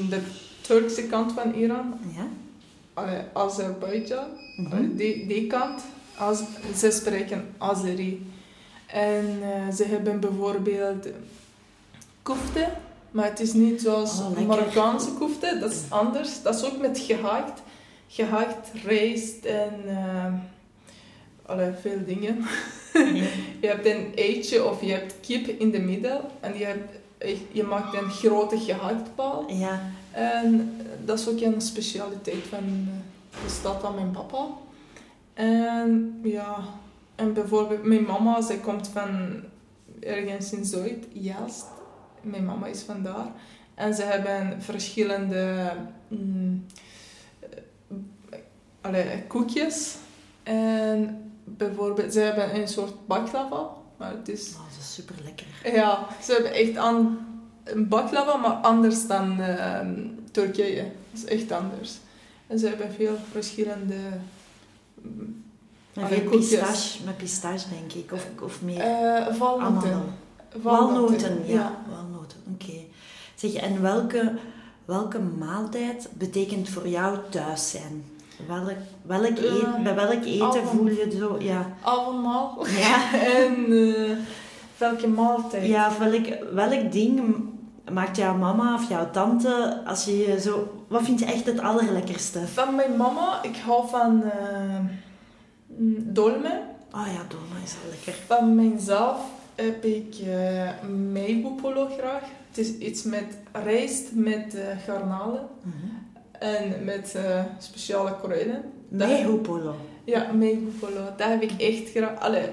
[0.10, 0.22] de
[0.62, 2.28] Turkse kant van Iran, ja?
[2.94, 4.28] Allee, Azerbeidzjan.
[4.58, 4.96] Mhm.
[4.96, 5.82] Die, die kant.
[6.18, 6.44] Az,
[6.76, 8.32] ze spreken Azeri.
[8.86, 11.08] En eh, ze hebben bijvoorbeeld
[12.22, 12.68] kofte,
[13.12, 14.48] maar het is niet zoals Oh.
[14.48, 16.42] Marokkaanse kofte, dat is anders.
[16.42, 17.62] Dat is ook met gehakt.
[18.08, 19.74] Gehakt, rijst en
[21.46, 22.38] allee, veel dingen.
[23.62, 27.00] Je hebt een eitje of je hebt kip in de midden en je, hebt,
[27.51, 29.51] je maakt een grote gehaktbal.
[29.51, 29.82] ja.
[30.11, 34.47] En dat is ook een specialiteit van eh, de stad van mijn papa.
[35.34, 36.57] En ja,
[37.15, 39.41] en bijvoorbeeld mijn mama, zij komt van
[39.99, 41.65] ergens in Zuid, Jast.
[42.22, 43.32] Mijn mama is van daar.
[43.74, 45.72] En ze hebben verschillende
[46.07, 46.65] mm,
[48.30, 48.39] eh,
[48.82, 49.95] allee, koekjes.
[50.43, 53.70] En bijvoorbeeld, ze hebben een soort baklava.
[53.98, 55.76] Maar het is Oh, dat is super lekker.
[55.76, 57.18] ja, ze hebben echt aan
[57.64, 60.84] een baklava, maar anders dan ehm, Turkije.
[61.12, 61.98] Dat is echt anders.
[62.48, 63.95] En ze hebben veel verschillende...
[65.93, 68.84] Met veel pistache, met pistache denk ik, of, of meer
[69.39, 70.04] amandel.
[70.62, 71.84] Walnoten, Walnoten, ja.
[71.89, 72.80] Walnoten, oké.
[73.36, 74.34] Zeg, en welke,
[74.86, 78.04] welke maaltijd betekent voor jou thuis zijn?
[78.48, 80.70] Welk, welk eten, bij welk eten avond.
[80.70, 81.76] voel je zo, ja.
[81.82, 82.68] Allemaal.
[82.68, 84.18] Ja, en eh,
[84.78, 85.68] welke maaltijd?
[85.68, 87.36] ja of welk, welk ding
[87.92, 90.84] maakt jouw mama of jouw tante als je zo...
[90.88, 92.48] Wat vind je echt het allerlekkerste?
[92.48, 94.80] Van mijn mama, ik hou van eh,
[96.14, 96.62] dolmen.
[96.92, 98.14] Oh ja, dolma is wel lekker.
[98.26, 99.20] Van mijzelf
[99.56, 100.16] heb ik
[101.12, 102.22] meibupolo graag.
[102.48, 105.76] Het is iets met rijst, met garnalen Mhm.
[106.40, 108.64] En met eh, speciale kruiden.
[108.90, 109.76] Dat- Meihopolo.
[110.04, 111.04] Ja, meibupolo.
[111.18, 112.20] Dat heb ik echt graag.
[112.20, 112.48] Allee,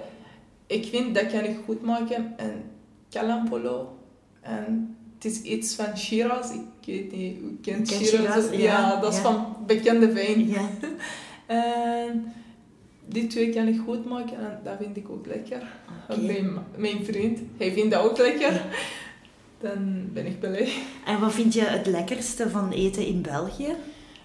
[0.66, 2.34] ik vind dat kan ik goed maken.
[2.36, 2.62] En
[3.10, 3.96] kalampolo.
[4.40, 6.50] En het is iets van Shiraz.
[6.50, 8.50] Ik weet niet, u kent ken Shiraz?
[8.50, 9.22] Ja, ja, dat is ja.
[9.22, 10.48] van bekende wijn.
[10.48, 10.68] Ja.
[11.46, 12.32] En
[13.08, 15.62] die twee kan ik goed maken en dat vind ik ook lekker.
[16.20, 18.62] Mijn, mijn vriend, hij vindt dat ook lekker.
[19.64, 20.72] Dan ben ik blij.
[21.04, 23.74] En wat vind je het lekkerste van eten in België?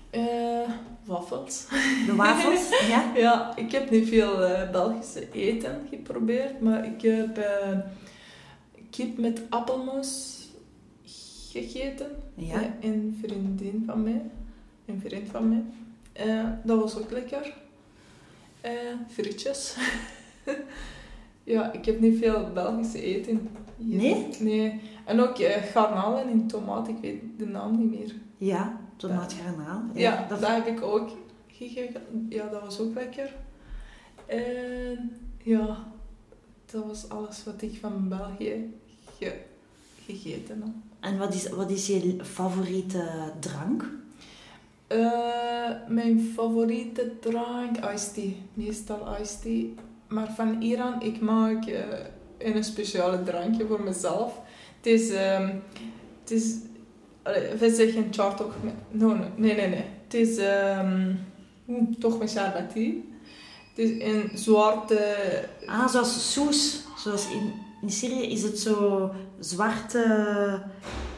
[0.10, 0.70] Eh
[1.04, 1.66] wafels.
[2.06, 2.70] De wafels?
[2.94, 3.12] ja?
[3.26, 4.38] Ja, ik heb niet veel
[4.72, 7.40] Belgische eten geprobeerd, maar ik heb
[8.90, 10.38] kip met appelmoes
[11.52, 12.08] gegeten.
[12.36, 12.76] Ja.
[12.82, 14.22] Een vriendin van mij.
[14.86, 15.64] Een vriend van mij.
[16.64, 17.54] Dat was ook lekker.
[19.10, 19.76] Frietjes.
[21.44, 23.50] ja, ik heb niet veel Belgische eten.
[23.80, 24.28] Nee?
[24.40, 24.82] Nee.
[25.06, 28.14] En ook eh, garnalen in tomaat, ik weet de naam niet meer.
[28.38, 29.82] Ja, tomaatgarnaal.
[29.94, 31.10] Ja, dat dat heb ik ook
[31.48, 32.02] gegeten.
[32.30, 33.34] Ja, dat was ook lekker.
[34.26, 35.12] En
[35.44, 35.78] ja,
[36.72, 38.74] dat was alles wat ik van België
[39.18, 39.42] ge-
[40.06, 40.74] gegeten heb.
[41.00, 43.90] En wat is, wat is je favoriete drank?
[44.88, 48.32] Eh, mijn favoriete drank, iced tea.
[48.54, 49.66] Meestal iced tea.
[50.08, 51.64] Maar van Iran, ik maak
[52.40, 54.42] eh, een speciale drankje voor mezelf.
[54.78, 55.56] Het is, ehm,
[56.24, 56.56] het is
[57.60, 58.54] we zeggen chartok.
[58.92, 59.86] No, no, nee, nee, nee.
[60.04, 61.16] Het is ehm
[62.00, 63.14] toch met sharbati.
[63.76, 65.18] Het is een zwarte...
[65.66, 66.84] Ah, zoals soes.
[66.98, 70.04] Zoals in, in Syrië is het zo zwarte...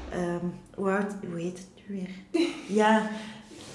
[0.09, 0.45] ehm
[0.76, 0.89] hoe,
[1.36, 2.09] heet het nu weer?
[2.82, 3.09] Ja,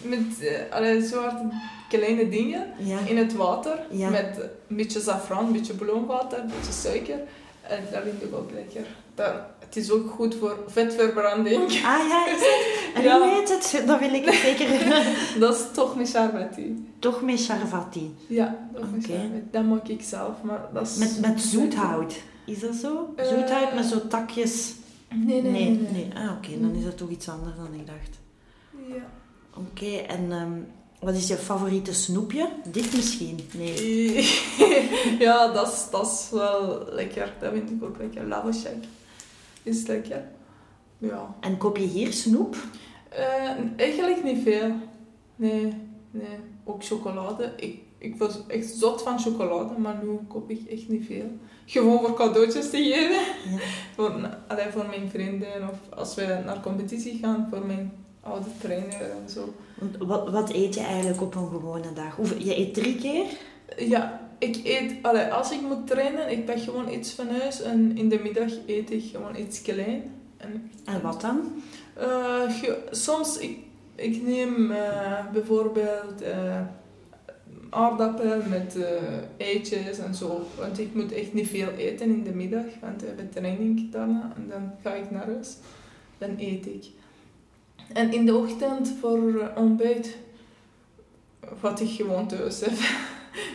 [0.03, 1.53] Met eh, allee, zwarte
[1.89, 2.99] kleine dingen ja.
[3.07, 3.79] in het water.
[3.91, 4.09] Ja.
[4.11, 7.19] Met een beetje safran, een beetje bloemwater, een beetje suiker.
[7.63, 8.83] En dat vind ik ook lekker.
[9.15, 11.63] Dat, het is ook goed voor vetverbranding.
[11.63, 12.75] Ah ja, is het?
[12.95, 13.19] En Ja.
[13.19, 13.87] hoe heet het?
[13.87, 14.69] Dat wil ik zeker...
[15.41, 16.91] Dat is toch met sharbati.
[16.99, 18.15] Toch met charvati.
[18.27, 18.87] Ja, Oké.
[19.01, 19.43] sharbati.
[19.51, 20.97] dat maak ik zelf, maar dat is...
[20.97, 22.15] Met, met zoethout.
[22.47, 23.13] Is dat zo?
[23.17, 24.75] Eh, Zoethout met zo takjes?
[25.15, 25.89] Nee, nee, nee.
[25.93, 26.11] nee.
[26.17, 26.61] Ah, oké.
[26.61, 28.19] Dan is dat toch iets anders dan ik dacht.
[28.89, 29.07] Ja.
[29.57, 30.53] Oké, en ehm,
[31.07, 32.49] wat is je favoriete snoepje?
[32.71, 33.41] Dit misschien?
[33.55, 34.15] Nee.
[35.27, 37.35] ja, dat is, dat is wel lekker.
[37.41, 38.27] Dat vind ik ook lekker.
[38.27, 38.85] Lavashak
[39.63, 40.25] is lekker.
[40.99, 41.35] Ja.
[41.41, 42.57] En koop je hier snoep?
[43.09, 44.71] Eh, eigenlijk niet veel.
[45.37, 45.73] Nee,
[46.11, 46.39] nee.
[46.65, 47.53] Ook chocolade.
[47.57, 51.31] Ik, ik was echt zot van chocolade, maar nu koop ik echt niet veel.
[51.67, 53.53] Gewoon voor cadeautjes te geven.
[53.53, 53.67] Ja.
[53.95, 57.93] Voor, allee, voor mijn vrienden of als we naar competitie gaan, voor mijn
[58.27, 59.55] oude trainer en zo.
[59.99, 62.17] Wat, wat eet je eigenlijk op een gewone dag?
[62.17, 63.25] Hoeveel, je eet drie keer?
[63.77, 67.97] Ja, ik eet, allee, als ik moet trainen, ik pak gewoon iets van huis en
[67.97, 70.03] in de middag eet ik gewoon iets klein.
[70.37, 71.63] En, En wat dan?
[71.95, 72.51] Eh,
[72.91, 73.59] soms, ik,
[73.95, 76.61] ik neem eh, bijvoorbeeld eh
[77.71, 78.77] aardappel met
[79.37, 80.47] eitjes en zo.
[80.59, 84.33] Want ik moet echt niet veel eten in de middag, want we hebben training daarna.
[84.37, 85.57] En dan ga ik naar huis.
[86.19, 86.85] Dan eet ik.
[87.93, 90.17] En in de ochtend voor ontbijt,
[91.61, 92.73] wat ik gewoon thuis heb.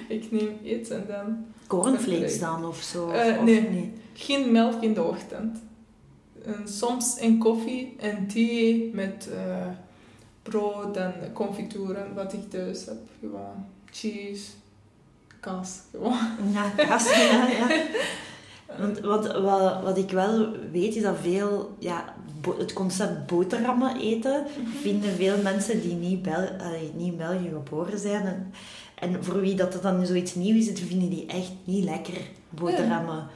[0.07, 3.05] ik neem iets en dan Cornflakes dan of zo?
[3.05, 3.93] Of, Eh, of nee.
[4.13, 5.57] geen melk in de ochtend.
[6.45, 9.67] En soms een koffie en thee met eh,
[10.43, 12.97] brood en confituren, wat ik thuis heb.
[13.19, 14.51] Gewoon cheese,
[15.39, 16.17] kaas, gewoon.
[16.53, 17.67] Ja, kaas, ja, ja.
[18.79, 22.15] Want wat, wat, wat ik wel weet is dat veel, ja,
[22.57, 24.45] het concept boterhammen eten,
[24.81, 28.25] vinden veel mensen die niet, Bel allee, niet in België geboren zijn.
[28.25, 28.51] En,
[28.95, 32.17] en voor wie dat, dan zoiets nieuw is, vinden die echt niet lekker,
[32.49, 33.27] boterhammen.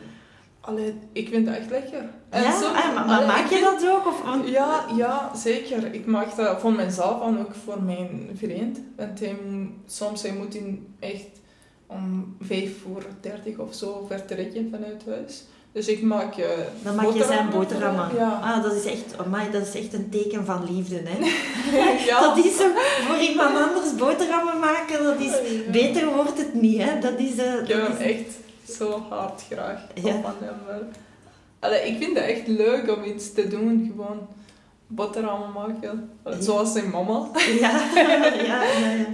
[0.59, 2.09] Allee, ik vind dat echt lekker.
[2.29, 2.51] En ja?
[2.51, 4.07] soms- Ah, maar, maar allee, maak je vind- dat ook?
[4.07, 5.93] Of, Ja, ja, zeker.
[5.93, 8.79] Ik maak dat voor mezelf en ook voor mijn vriend.
[8.97, 9.37] Want hij,
[9.85, 11.27] soms hij moet in echt
[11.87, 15.43] om vijf voor dertig of zo vertrekken vanuit huis.
[15.75, 16.45] Dus ik maak uh,
[16.83, 18.09] Dan maak je zijn boterhammen.
[18.15, 18.39] Ja.
[18.43, 21.17] Ah, dat is echt, amai, dat is echt een teken van liefde, hè.
[22.09, 22.19] ja.
[22.19, 22.53] Dat is
[23.07, 25.25] voor iemand anders boterhammen maken, dat is,
[25.65, 25.71] Ja.
[25.71, 26.99] beter wordt het niet, hè.
[26.99, 28.31] Dat is, eh, Ik heb hem is- echt
[28.77, 29.79] zo hard graag.
[29.93, 30.21] Ja.
[30.21, 30.81] Van hem wel.
[31.59, 33.91] Allee, ik vind het echt leuk om iets te doen.
[33.95, 34.19] Gewoon
[34.87, 36.09] boterhammen maken.
[36.39, 37.27] Zoals zijn mama.
[37.59, 38.61] Ja, ja, ja, ja.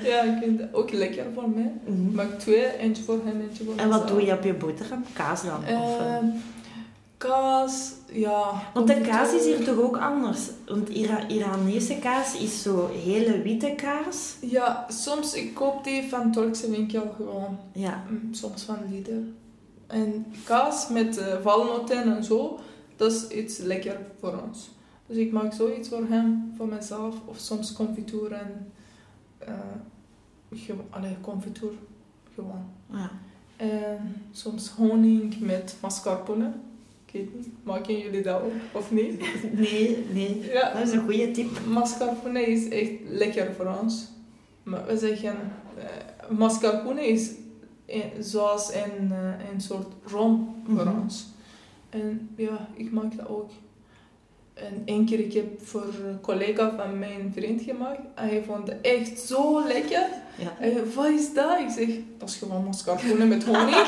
[0.10, 1.72] Ja, ik vind het ook lekker voor mij.
[1.86, 4.20] Ik maak twee, eentje voor hem, eentje voor En wat mezelf.
[4.20, 5.04] doe je op je boterham?
[5.14, 5.58] Kaas dan?
[5.58, 6.16] Of, eh?
[6.16, 6.24] Eh,
[7.22, 8.62] kaas, ja.
[8.74, 10.50] Want de kaas is hier toch ook anders?
[10.68, 14.36] Want Ira Iranese kaas is zo hele witte kaas.
[14.40, 17.58] Ja, soms ik koop die van Turkse winkel gewoon.
[17.74, 18.04] Ja.
[18.10, 19.20] Mm, Soms van Lidl.
[19.88, 22.60] En kaas met eh, valnoten en zo,
[22.96, 24.70] dat is iets lekker voor ons.
[25.08, 27.16] Dus ik maak zoiets voor hem, voor mezelf.
[27.26, 28.72] Of soms confituur en...
[30.90, 31.74] allee, confituur.
[32.36, 32.66] Gewoon.
[32.92, 33.12] ja.
[33.56, 36.52] En soms honing met mascarpone.
[37.12, 39.22] Ik weet niet, maken jullie dat ook of niet?
[39.54, 40.42] Nee, nee.
[40.54, 41.50] Ja, Dat is een goede tip.
[41.68, 44.08] mascarpone is echt lekker voor ons.
[44.64, 45.36] Maar we zeggen,
[45.78, 47.32] eh, mascarpone is
[47.86, 51.00] een- zoals een, eh, een soort rom voor Mhm.
[51.02, 51.26] ons.
[51.90, 53.50] En ja, ik maak dat ook.
[54.62, 58.00] En één keer ik heb voor een collega van mijn vriend gemaakt.
[58.16, 60.08] En hij vond het echt zo lekker.
[60.38, 60.54] Ja.
[60.58, 61.60] Hij zei, wat is dat?
[61.60, 61.88] Ik zeg,
[62.18, 63.76] dat is gewoon mascarpone met honing.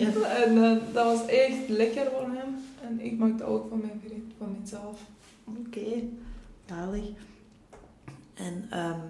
[0.00, 0.10] ja.
[0.44, 2.56] En eh, dat was echt lekker voor hem.
[2.82, 5.00] En ik maak dat ook voor mijn vriend, voor mezelf.
[5.44, 6.02] Oké.
[6.68, 7.04] Zalig.
[8.34, 9.00] En ehm,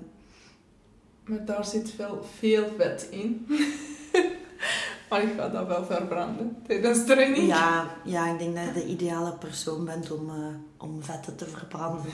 [1.25, 3.47] Maar daar zit wel veel vet in.
[5.13, 7.47] maar ik ga dat wel verbranden tijdens training.
[7.47, 10.37] ja, ja, ik denk dat je de ideale persoon bent om, eh,
[10.77, 12.11] om vetten te verbranden.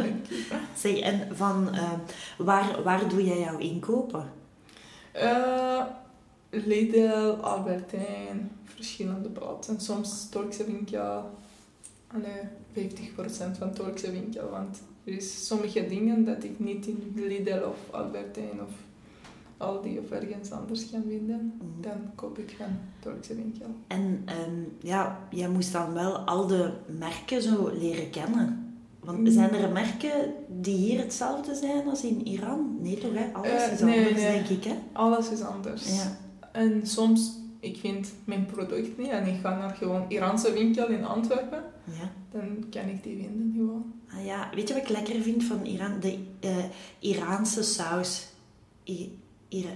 [0.82, 1.98] Zeg, en van, ehm,
[2.38, 4.30] waar, waar doe jij jouw inkopen?
[5.12, 5.84] Eh,
[6.50, 9.80] Lidl, Albertijn, verschillende plaatsen.
[9.80, 11.30] Soms Turkse winkel.
[12.06, 14.48] Allee, 50% van Turkse winkel.
[14.50, 18.70] Want er is sommige dingen dat ik niet in Lidl of Albertijn of
[19.62, 21.52] Aldi of ergens anders kan vinden.
[21.80, 22.66] Dan koop ik van
[23.00, 23.66] Turkse winkel.
[23.86, 28.74] En ehm, ja, jij moest dan wel al de merken zo leren kennen.
[29.00, 29.30] Want Mm.
[29.30, 32.76] zijn er merken die hier hetzelfde zijn als in Iran?
[32.80, 33.32] Nee toch, hè?
[33.32, 34.32] Alles Eh, is nee, anders, nee.
[34.32, 34.74] denk ik, hè?
[34.92, 35.96] Alles is anders.
[35.96, 36.16] Ja.
[36.52, 41.04] En soms, ik vind mijn product niet en ik ga naar gewoon Iraanse winkel in
[41.04, 41.62] Antwerpen.
[41.84, 42.10] ja.
[42.30, 43.92] Dan kan ik die vinden gewoon.
[44.14, 44.48] Ah, ja.
[44.54, 46.00] Weet je wat ik lekker vind van Iran?
[46.00, 46.64] De eh,
[46.98, 48.26] Iraanse saus.
[48.84, 49.18] I-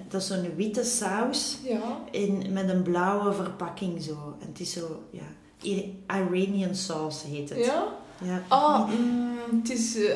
[0.09, 1.99] Dat is zo'n witte saus Ja.
[2.11, 4.37] in, met een blauwe verpakking zo.
[4.41, 5.23] En het is zo, ja...
[6.07, 7.65] Iranian sauce heet het.
[7.65, 7.85] Ja?
[8.23, 8.43] Ja.
[8.49, 9.97] Ah, mm, het is...
[9.97, 10.15] eh,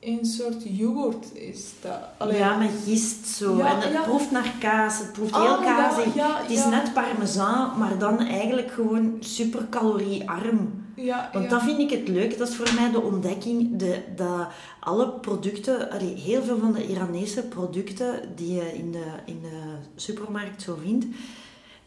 [0.00, 1.98] een soort yoghurt is dat.
[2.18, 3.56] Allee, ja, met gist zo.
[3.56, 4.02] Ja, en het ja.
[4.02, 4.98] proeft naar kaas.
[4.98, 6.14] Het proeft ah, heel kaasig.
[6.14, 10.84] Ja, ja, Het is net parmezaan, maar dan eigenlijk gewoon super caloriearm.
[11.02, 11.50] Ja, Want ja.
[11.50, 12.38] dat vind ik het leuk.
[12.38, 13.76] Dat is voor mij de ontdekking.
[13.76, 14.48] De, dat
[14.80, 19.76] alle producten, allee, heel veel van de Iranese producten die je in de, in de
[19.96, 21.06] supermarkt zo vindt,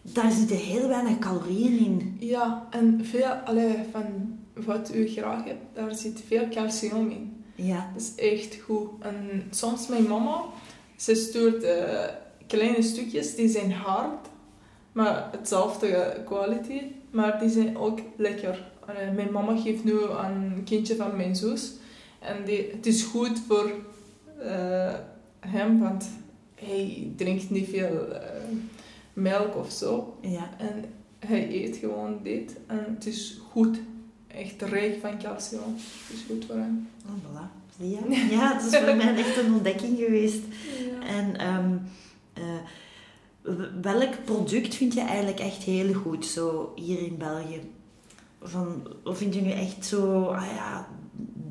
[0.02, 2.18] daar zitten heel weinig calorieën in.
[2.20, 7.44] Ja, en veel allee, van wat u graag hebt, daar zit veel calcium in.
[7.56, 7.92] Ja.
[7.94, 8.90] Dat is echt goed.
[9.00, 10.42] En soms mijn mama,
[10.96, 12.04] ze stuurt eh,
[12.48, 14.28] kleine stukjes, die zijn hard,
[14.92, 18.74] maar hetzelfde quality, maar die zijn ook lekker.
[19.16, 21.72] Mijn mama geeft nu aan een kindje van mijn zus.
[22.20, 23.72] En die, het is goed voor
[24.40, 24.94] eh,
[25.40, 26.10] hem, want
[26.56, 28.22] hij drinkt niet veel eh,
[29.14, 30.18] melk of zo.
[30.22, 30.50] Ja.
[30.58, 30.86] En
[31.20, 32.56] hij eet gewoon dit.
[32.68, 33.78] En het is goed.
[34.28, 35.76] Echt rijk van calcium.
[36.08, 36.88] Het is goed voor hem.
[37.06, 37.64] Oh, voilà.
[37.78, 38.28] Je?
[38.36, 40.44] Ja, het is voor mij echt een ontdekking geweest.
[41.08, 41.78] En ehm,
[42.34, 47.62] eh, welk product vind je eigenlijk echt heel goed, zo hier in België?
[48.48, 50.88] Van, of vind je nu echt zo, ah ja,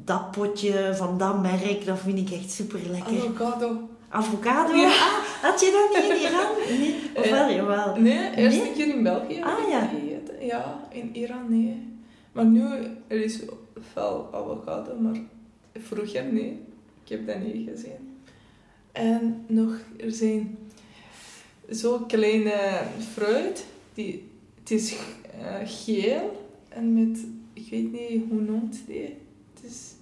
[0.05, 3.17] dat potje van dat merk, dat vind ik echt super lekker.
[3.17, 3.89] Avocado.
[4.09, 4.75] Avocado?
[4.75, 4.89] Ja.
[4.89, 6.79] Ah, had je dat niet in Iran?
[6.79, 6.95] Nee.
[7.17, 7.97] Of Eh, wel, jawel.
[7.97, 8.69] Nee, eerst Nee?
[8.69, 9.41] een keer in België.
[9.43, 9.81] Ah, ja.
[9.87, 10.47] gegeten.
[10.47, 11.93] Ja, in Iran nee.
[12.33, 12.63] Maar nu
[13.07, 13.41] er is
[13.95, 15.21] wel avocado, maar
[15.79, 16.61] vroeger nee.
[17.05, 18.19] Ik heb dat niet gezien.
[18.93, 20.59] En nog, er zijn
[21.73, 22.55] zo kleine
[23.13, 23.65] fruit.
[23.95, 24.29] Die,
[24.61, 24.97] het is
[25.41, 26.44] eh, geel
[26.75, 29.03] en met, ik weet niet hoe noemt die.
[29.55, 29.93] Het is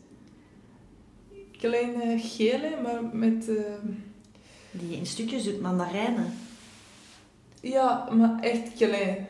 [1.59, 3.49] kleine gele, maar met...
[3.49, 3.57] eh,
[4.71, 6.33] Die in stukjes doet mandarijnen.
[7.61, 9.27] ja, maar echt klein.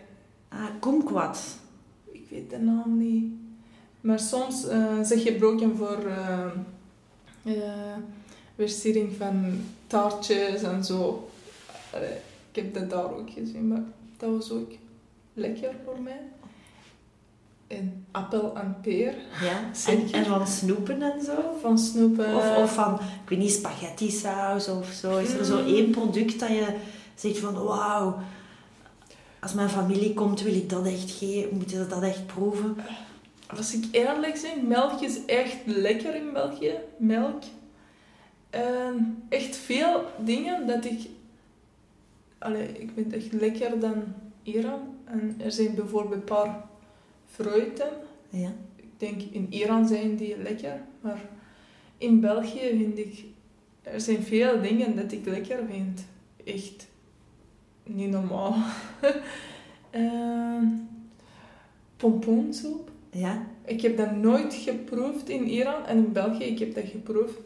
[0.49, 1.57] Ah, kumquat.
[2.12, 3.32] Ik weet de naam niet.
[4.01, 6.51] Maar soms eh ze gebruiken voor eh
[7.45, 7.97] eh,
[8.57, 11.28] versiering van taartjes en zo.
[12.53, 13.82] Ik heb dat daar ook gezien, maar
[14.16, 14.70] Dat was ook
[15.34, 16.20] lekker voor mij.
[17.73, 19.61] En appel en peer Ja.
[19.93, 21.57] En, en van snoepen en zo?
[21.61, 22.37] van snoepen.
[22.37, 25.18] Of, of van, ik weet niet, spaghetti saus of zo.
[25.18, 25.66] Is er zo Mm.
[25.75, 26.66] één product dat je
[27.14, 28.18] zegt van, wauw,
[29.41, 32.77] als mijn familie komt wil ik dat echt geven, moeten ze dat echt proeven?
[33.57, 36.75] Als ik eerlijk ben, melk is echt lekker in België.
[36.97, 37.43] Melk.
[38.51, 41.01] En echt veel dingen dat ik...
[42.39, 44.03] Allee, ik vind het echt lekker dan
[44.43, 44.81] Iran.
[45.05, 46.64] En er zijn bijvoorbeeld een paar
[47.33, 47.89] fruiten.
[48.28, 48.53] Ja.
[48.76, 50.80] Ik denk in Iran zijn die lekker.
[51.01, 51.20] Maar
[51.99, 53.24] in België vind ik...
[53.83, 56.05] Er zijn veel dingen dat ik lekker vind.
[56.45, 56.89] Echt
[57.85, 58.55] niet normaal.
[59.91, 60.64] Ehm
[62.03, 62.91] pompoensoep.
[63.11, 63.47] Ja?
[63.64, 66.45] Ik heb dat nooit geproefd in Iran en in België.
[66.45, 67.39] Ik heb dat geproefd.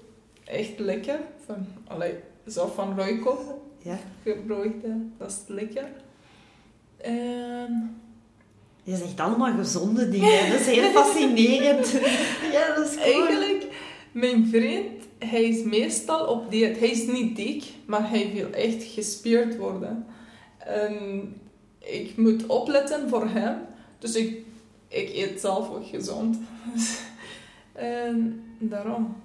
[0.44, 1.20] Echt lekker.
[1.44, 2.14] Van, allee,
[2.46, 3.98] zo van Royco Ja.
[4.22, 4.94] hè.
[5.16, 5.88] Dat is lekker.
[6.96, 7.96] En
[8.86, 11.90] Je zegt allemaal gezonde dingen, dat is heel fascinerend.
[12.56, 13.04] ja, dat is cool.
[13.04, 13.66] eigenlijk,
[14.12, 16.78] mijn vriend, hij is meestal op dieet.
[16.78, 20.06] Hij is niet dik, maar hij wil echt gespierd worden.
[20.58, 20.94] En
[21.78, 23.56] ik moet opletten voor hem.
[23.98, 24.36] Dus ik,
[24.88, 26.38] ik eet zelf ook gezond.
[27.72, 29.16] en daarom.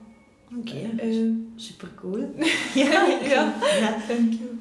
[0.59, 2.17] Oké, En super cool.
[2.73, 3.53] ja, Ja.
[3.79, 3.95] ja.
[4.07, 4.59] Thank you.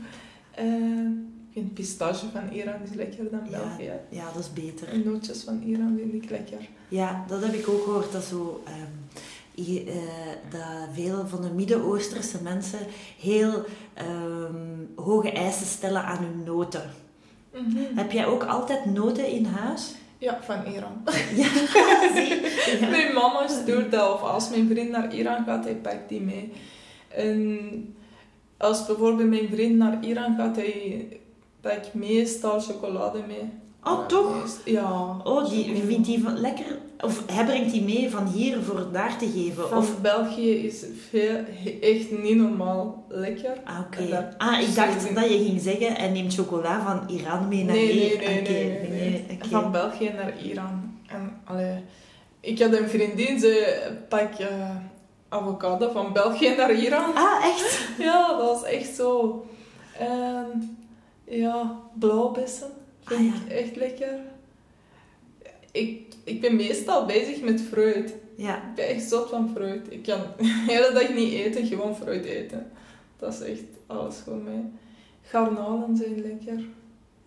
[0.54, 3.40] Eh, ik vind pistache van Iran is lekker dan.
[3.50, 3.92] België.
[4.08, 4.88] Ja, dat is beter.
[4.88, 6.58] En nootjes van Iran vind ik lekker.
[6.88, 8.12] Ja, dat heb ik ook gehoord.
[8.12, 12.78] Dat, zo, ehm, je- eh, dat veel van de Midden-Oosterse mensen
[13.20, 16.90] heel ehm, hoge eisen stellen aan hun noten.
[17.94, 19.94] Heb jij ook altijd noten in huis?
[20.18, 21.02] Ja, van Iran.
[21.36, 21.48] Ja.
[22.90, 24.14] Mijn mama stuurt dat.
[24.14, 26.52] Of als mijn vriend naar Iran gaat, hij pakt die mee.
[27.08, 27.58] En
[28.56, 31.06] als bijvoorbeeld mijn vriend naar Iran gaat, hij
[31.60, 33.50] pakt meestal chocolade mee.
[33.84, 34.40] Oh, Ja, toch?
[34.42, 35.16] meest- Ja.
[35.24, 36.78] Oh, die, vindt die van lekker?
[37.00, 39.68] Of hij brengt die mee van hier voor daar te geven?
[39.68, 41.36] Van Of, België is veel,
[41.80, 43.52] echt niet normaal lekker.
[43.64, 43.98] ah, oké.
[44.14, 47.74] En Ah, ik dacht dat je ging zeggen, hij neemt chocola van Iran mee naar
[47.74, 48.18] Nee, hier.
[48.18, 49.38] nee, nee, nee, nee.
[49.50, 50.98] Van België naar Iran.
[51.06, 51.82] En, allee,
[52.40, 54.70] ik had een vriendin, ze pak eh,
[55.28, 57.14] avocado van België naar Iran.
[57.14, 57.88] Ah, echt?
[57.98, 59.44] Ja, dat was echt zo.
[59.98, 60.78] En
[61.30, 62.70] ja, blauwbessen
[63.04, 63.34] vind Ah, ja.
[63.46, 64.18] ik echt lekker.
[65.72, 68.14] Ik, ik ben meestal bezig met fruit.
[68.36, 68.56] Ja.
[68.56, 69.86] Ik ben echt zot van fruit.
[69.92, 72.70] Ik kan de hele dag niet eten, gewoon fruit eten.
[73.16, 74.64] Dat is echt alles voor mij.
[75.22, 76.64] Garnalen zijn lekker,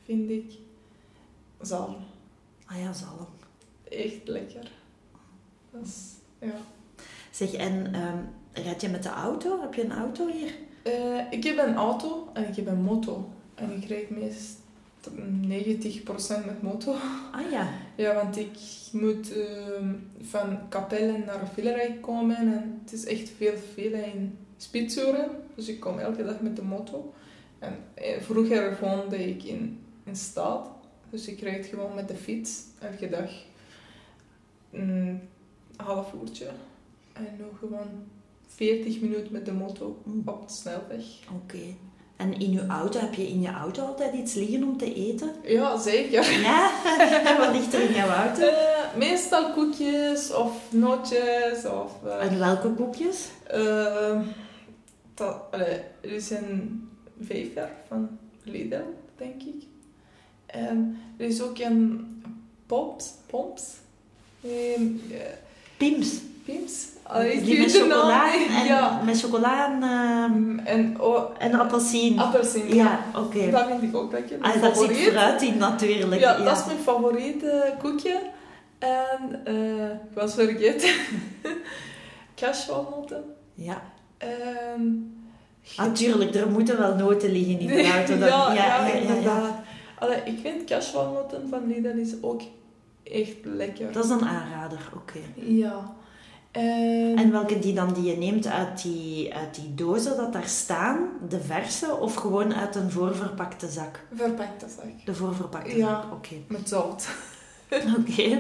[0.06, 0.52] vind ik.
[1.62, 1.96] Zalm,
[2.66, 3.28] Ah ja, zalm.
[3.90, 4.72] echt lekker.
[5.72, 6.00] Dat is,
[6.40, 6.56] ja.
[7.32, 8.18] Zeg, en ehm
[8.64, 9.62] rijd je met de auto?
[9.62, 10.52] Heb je een auto hier?
[10.84, 13.30] Eh, ik heb een auto en ik heb een moto.
[13.56, 14.62] En ik rijd meestal
[15.12, 16.92] 90% met moto.
[17.32, 17.70] Ah ja.
[17.96, 18.58] Ja, want ik
[18.92, 25.30] moet ehm, van Capelle naar Villerijk komen en het is echt veel file in Spitsuren.
[25.56, 27.14] Dus ik kom elke dag met de moto.
[27.60, 30.70] En eh, vroeger woonde ik in een stad,
[31.10, 33.32] dus ik rijd gewoon met de fiets elke dag
[34.72, 35.22] een
[35.76, 36.50] half uurtje.
[37.14, 37.88] En nu gewoon
[38.48, 41.06] 40 minuten met de moto op de snelweg.
[41.36, 41.76] Oké.
[42.16, 45.32] En in je auto, heb je in je auto altijd iets liggen om te eten?
[45.44, 46.32] Ja, zeker.
[46.42, 46.72] Ja?
[47.26, 48.42] En wat ligt er in jouw auto?
[48.42, 51.92] Eh, meestal koekjes of nootjes of...
[52.06, 53.28] eh, En welke koekjes?
[53.48, 54.20] Eh,
[55.14, 56.90] dat, er is een
[57.22, 58.82] vever van Lidl,
[59.18, 59.64] denk ik.
[60.46, 62.08] En er is ook een
[62.66, 63.64] Pops, Pops,
[64.44, 65.20] Ehm, eh,
[65.78, 66.14] Pims.
[66.46, 66.86] Pims.
[67.14, 69.02] Allee, ik Die met chocola en, Ja.
[69.06, 72.20] met chocola en, ehm, En oh, en appelsien.
[72.20, 72.76] appelsien.
[72.76, 73.50] Ja, oké.
[73.52, 74.38] Dat vind ik ook lekker.
[74.42, 76.22] Ah, daar zit fruit in natuurlijk.
[76.22, 78.20] Ja, dat is mijn favoriete koekje.
[78.80, 80.90] En eh, ik was vergeten.
[82.36, 83.24] Cashewalnoten.
[83.54, 83.82] Ja,
[85.78, 86.36] natuurlijk.
[86.36, 88.18] Er moeten wel noten liggen in de Nee, auto.
[88.18, 88.94] Dan, ja, ja, ja.
[88.94, 89.54] inderdaad.
[90.00, 92.42] Allee, ik vind cashewalnoten van Lidl is ook
[93.04, 93.92] echt lekker.
[93.92, 95.20] Dat is een aanrader, oké.
[95.36, 95.94] Ja.
[96.54, 100.48] En, En welke die dan die je neemt uit die, uit die dozen dat daar
[100.48, 104.00] staan, de verse, of gewoon uit een voorverpakte zak?
[104.16, 105.06] verpakte zak.
[105.06, 105.88] De voorverpakte Ja.
[106.02, 106.36] zak, oké.
[106.48, 107.08] Met zout.
[108.00, 108.40] Oké.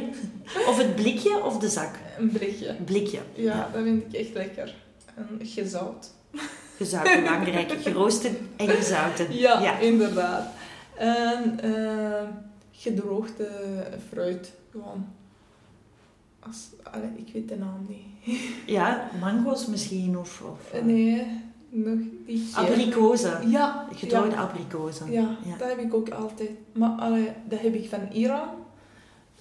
[0.68, 1.96] Of het blikje of de zak?
[2.20, 2.76] Een blikje.
[2.86, 3.20] Blikje.
[3.34, 4.76] Ja, dat vind ik echt lekker.
[5.16, 6.12] En gezout.
[6.78, 7.72] Gezouten, belangrijk.
[7.84, 9.34] Geroosterd en gezouten.
[9.38, 10.48] Ja, inderdaad.
[10.98, 12.24] En eh,
[12.72, 13.48] gedroogde
[14.10, 14.52] fruit.
[14.72, 15.06] Gewoon.
[16.48, 18.40] Als, allee, ik weet de naam niet.
[18.66, 20.42] Ja, mango's misschien of...
[20.42, 21.28] of Eh, Nee,
[21.70, 22.48] nog die.
[22.56, 23.50] Abrikozen.
[23.50, 24.42] Ja, Gedroogde ja.
[24.42, 25.12] abrikozen.
[25.12, 25.58] Ja, Ja.
[25.58, 26.50] dat heb ik ook altijd.
[26.74, 28.48] Maar allee, dat heb ik van Iran.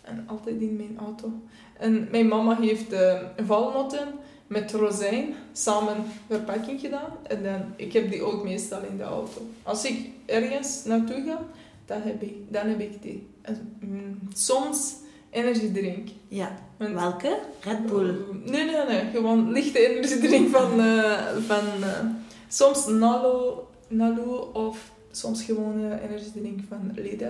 [0.03, 1.33] En altijd in mijn auto.
[1.79, 4.09] En mijn mama heeft eh valnoten
[4.47, 5.97] met rozijn samen
[6.29, 7.11] verpakking gedaan.
[7.23, 9.41] En dan, ik heb die ook meestal in de auto.
[9.63, 11.39] Als ik ergens naartoe ga,
[11.87, 13.27] dan heb ik, dan heb ik die.
[13.43, 14.95] En, mm, soms
[15.33, 16.09] energiedrink.
[16.29, 16.59] Ja.
[16.77, 17.39] Want- Welke?
[17.61, 18.15] Red Bull.
[18.45, 19.11] Nee, nee, nee.
[19.11, 20.81] Gewoon lichte energiedrink van...
[20.81, 22.01] eh, van eh,
[22.49, 27.25] soms Nalo, Nalo of soms gewoon eh, energiedrink van Lidl.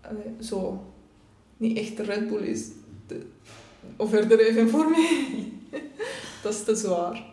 [0.00, 0.84] Allee, zo.
[1.56, 2.68] Niet echt Red Bull is
[3.06, 3.26] te
[3.96, 5.52] overdreven voor mij.
[6.42, 7.24] Dat is te zwaar.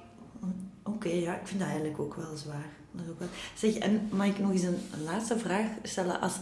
[0.84, 2.70] Oké, ja, ik vind dat eigenlijk ook wel zwaar.
[2.92, 3.28] Dat is ook wel...
[3.56, 6.22] Zeg, en mag ik nog eens een laatste vraag stellen?
[6.22, 6.34] Als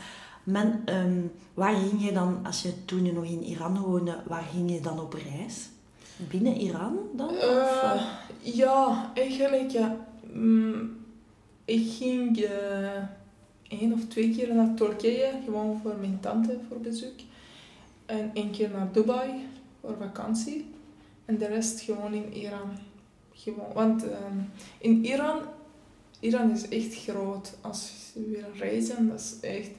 [0.45, 1.21] men, ehm,
[1.53, 4.79] waar ging je dan, als je toen je nog in Iran woonde, waar ging je
[4.81, 5.69] dan op reis?
[6.29, 7.29] Binnen Iran dan?
[7.29, 8.01] Of, Eh, eh,
[8.55, 10.07] ja, eigenlijk ja.
[10.33, 10.97] Mm,
[11.65, 13.03] ik ging eh,
[13.67, 17.19] één of twee keer naar Turkije, gewoon voor mijn tante voor bezoek.
[18.05, 19.29] En één keer naar Dubai
[19.81, 20.65] voor vakantie.
[21.25, 22.69] En de rest gewoon in Iran.
[23.33, 24.37] Gewoon, want ehm,
[24.77, 25.39] in Iran,
[26.19, 27.53] Iran is echt groot.
[27.61, 29.69] Als je wil reizen, dat is echt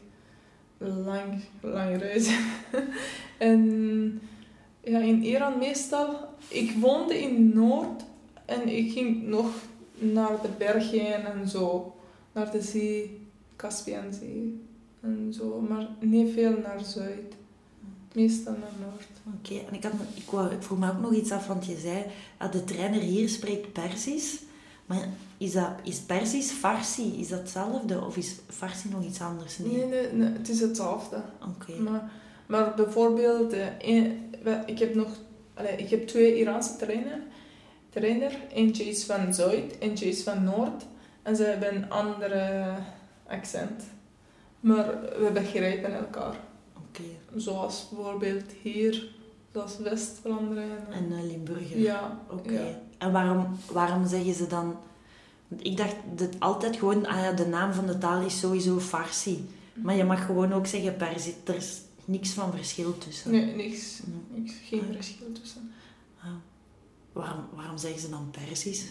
[0.78, 2.38] lang, lang reizen.
[3.38, 4.20] en
[4.80, 8.04] ja, in Iran meestal, ik woonde in Noord
[8.44, 9.46] en ik ging nog
[9.98, 11.94] naar de bergen en zo,
[12.32, 13.20] naar de zee,
[13.56, 14.60] Caspianzee
[15.00, 17.34] en zo, maar niet veel naar Zuid.
[18.12, 19.38] Meestal naar Noord.
[19.38, 21.76] Oké, en ik, had, ik, wou, ik vroeg me ook nog iets af, want je
[21.76, 22.04] zei
[22.38, 24.42] dat de trainer hier spreekt Persisch.
[24.86, 25.08] Maar
[25.38, 29.58] is, dat, is Persisch Farsi, is dat hetzelfde of is Farsi nog iets anders?
[29.58, 31.22] Nee, nee, nee, het is hetzelfde.
[31.48, 31.80] Oké.
[31.80, 32.10] Maar,
[32.46, 34.06] maar bijvoorbeeld, eh,
[34.66, 35.08] ik heb nog
[35.76, 37.18] ik heb twee Iraanse trainer,
[37.90, 38.38] trainer.
[38.52, 40.84] Eentje is van Zuid, eentje is van Noord.
[41.22, 42.74] En ze hebben een andere
[43.26, 43.82] accent.
[44.60, 46.36] Maar we begrijpen elkaar.
[46.76, 47.02] Oké.
[47.36, 49.08] Zoals bijvoorbeeld hier,
[49.52, 50.92] zoals West-Vlaanderen.
[50.92, 51.78] En eh, Limburger.
[51.78, 52.52] Ja, Oké.
[52.52, 52.80] ja.
[52.98, 54.76] En waarom, waarom zeggen ze dan...
[55.58, 57.06] Ik dacht dat altijd gewoon...
[57.06, 59.48] Ah ja, de naam van de taal is sowieso Farsi.
[59.74, 61.34] Maar je mag gewoon ook zeggen Persisch.
[61.44, 63.30] Er is niks van verschil tussen.
[63.30, 64.00] Nee, niks.
[64.28, 65.72] Niks geen verschil tussen.
[66.18, 66.26] Ah.
[67.12, 68.84] Waarom, waarom zeggen ze dan Persisch?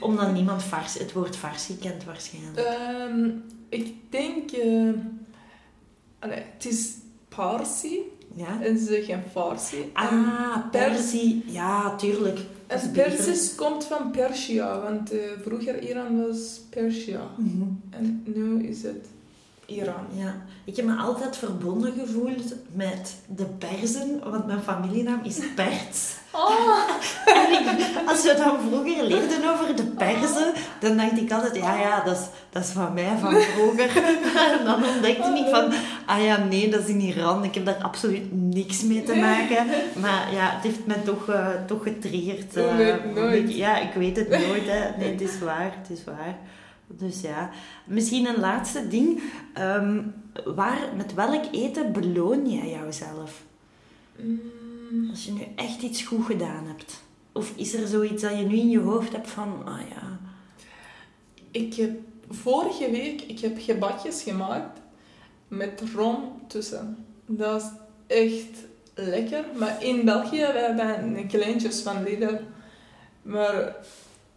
[0.00, 2.56] Omdat niemand Farsi, het woord Farsi kent waarschijnlijk.
[2.56, 3.30] Ehm,
[3.68, 4.50] ik denk...
[6.18, 6.94] allee, het is
[7.28, 8.01] Parsi
[8.34, 8.62] ja?
[8.62, 9.90] en ze zeggen Farsi.
[9.92, 11.42] Ah, Persi.
[11.46, 12.38] Ja, tuurlijk.
[12.66, 12.90] En.
[12.92, 17.20] Persisch komt van Persia, want eh, vroeger Iran was Persia.
[17.36, 17.62] Mhm.
[17.90, 19.06] En nu is het
[19.80, 20.06] Iran.
[20.14, 26.20] Ja, ik heb me altijd verbonden gevoeld met de Perzen, want mijn familienaam is Perts.
[26.34, 26.50] Oh,
[27.40, 31.74] En ik- als we dan vroeger leerden over de Perzen, dan dacht ik altijd, ja,
[31.80, 33.90] ja, dat is, dat is van mij, van vroeger.
[34.58, 35.72] En dan ontdekte ik van,
[36.06, 37.44] ah ja, nee, dat is in Iran.
[37.44, 39.66] Ik heb daar absoluut niks mee te maken.
[40.00, 42.56] Maar ja, het heeft me toch, eh, toch getriggerd.
[42.56, 43.48] Eh, weet nooit.
[43.50, 44.66] ik- ja, ik weet het nooit.
[44.66, 44.96] Hè.
[44.98, 46.36] Nee, het is waar, het is waar.
[46.98, 47.50] Dus ja,
[47.84, 49.22] misschien een laatste ding.
[49.54, 50.02] Ehm,
[50.44, 53.42] waar, met welk eten beloon jij jouzelf?
[54.16, 57.02] Mm, Als je nu echt iets goed gedaan hebt.
[57.32, 60.18] Of is er zoiets dat je nu in je hoofd hebt van, ah ja,
[61.50, 64.80] ik heb vorige week ik heb gebakjes gemaakt
[65.48, 67.06] met rom tussen.
[67.26, 67.68] Dat is
[68.16, 68.64] echt
[68.94, 69.44] lekker.
[69.58, 72.36] Maar in België we hebben een kleintjes van Lidl.
[73.22, 73.76] Maar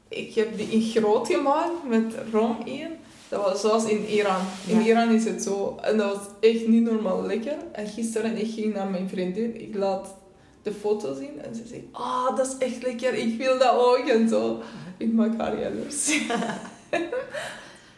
[0.08, 2.88] ik heb die in groot gemaakt met rom in.
[3.30, 4.42] Dat was zoals in Iran.
[4.68, 4.86] In Ja.
[4.86, 5.78] Iran is het zo.
[5.82, 7.58] En dat was echt niet normaal lekker.
[7.72, 9.62] En gisteren ik ging naar mijn vriendin.
[9.62, 10.16] Ik laat
[10.62, 11.42] de foto zien.
[11.42, 13.14] En ze zegt, ah, dat is echt lekker.
[13.14, 14.06] Ik wil dat ook.
[14.08, 14.62] En zo.
[14.98, 16.10] Ik maak haar jaloers.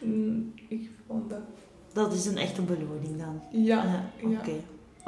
[0.00, 1.38] Mm, ik vond dat...
[1.92, 3.42] dat is een echte beloning dan.
[3.50, 4.40] Ja, ja.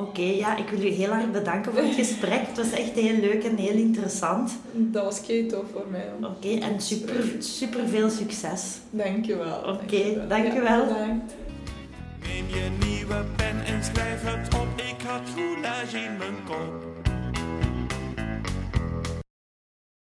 [0.00, 2.46] Oké, ja, ik wil u heel erg bedanken voor het gesprek.
[2.46, 4.52] Het was echt heel leuk en heel interessant.
[4.72, 6.06] Dat was keto voor mij.
[6.22, 8.78] Oké, en super, super veel succes.
[8.90, 9.58] Dankjewel.
[9.58, 10.86] Oké, okay, dankjewel.
[10.86, 11.06] wel.
[12.22, 14.68] Neem je nieuwe pen en schrijf het op.
[14.76, 16.89] Ik had goulash in mijn kop.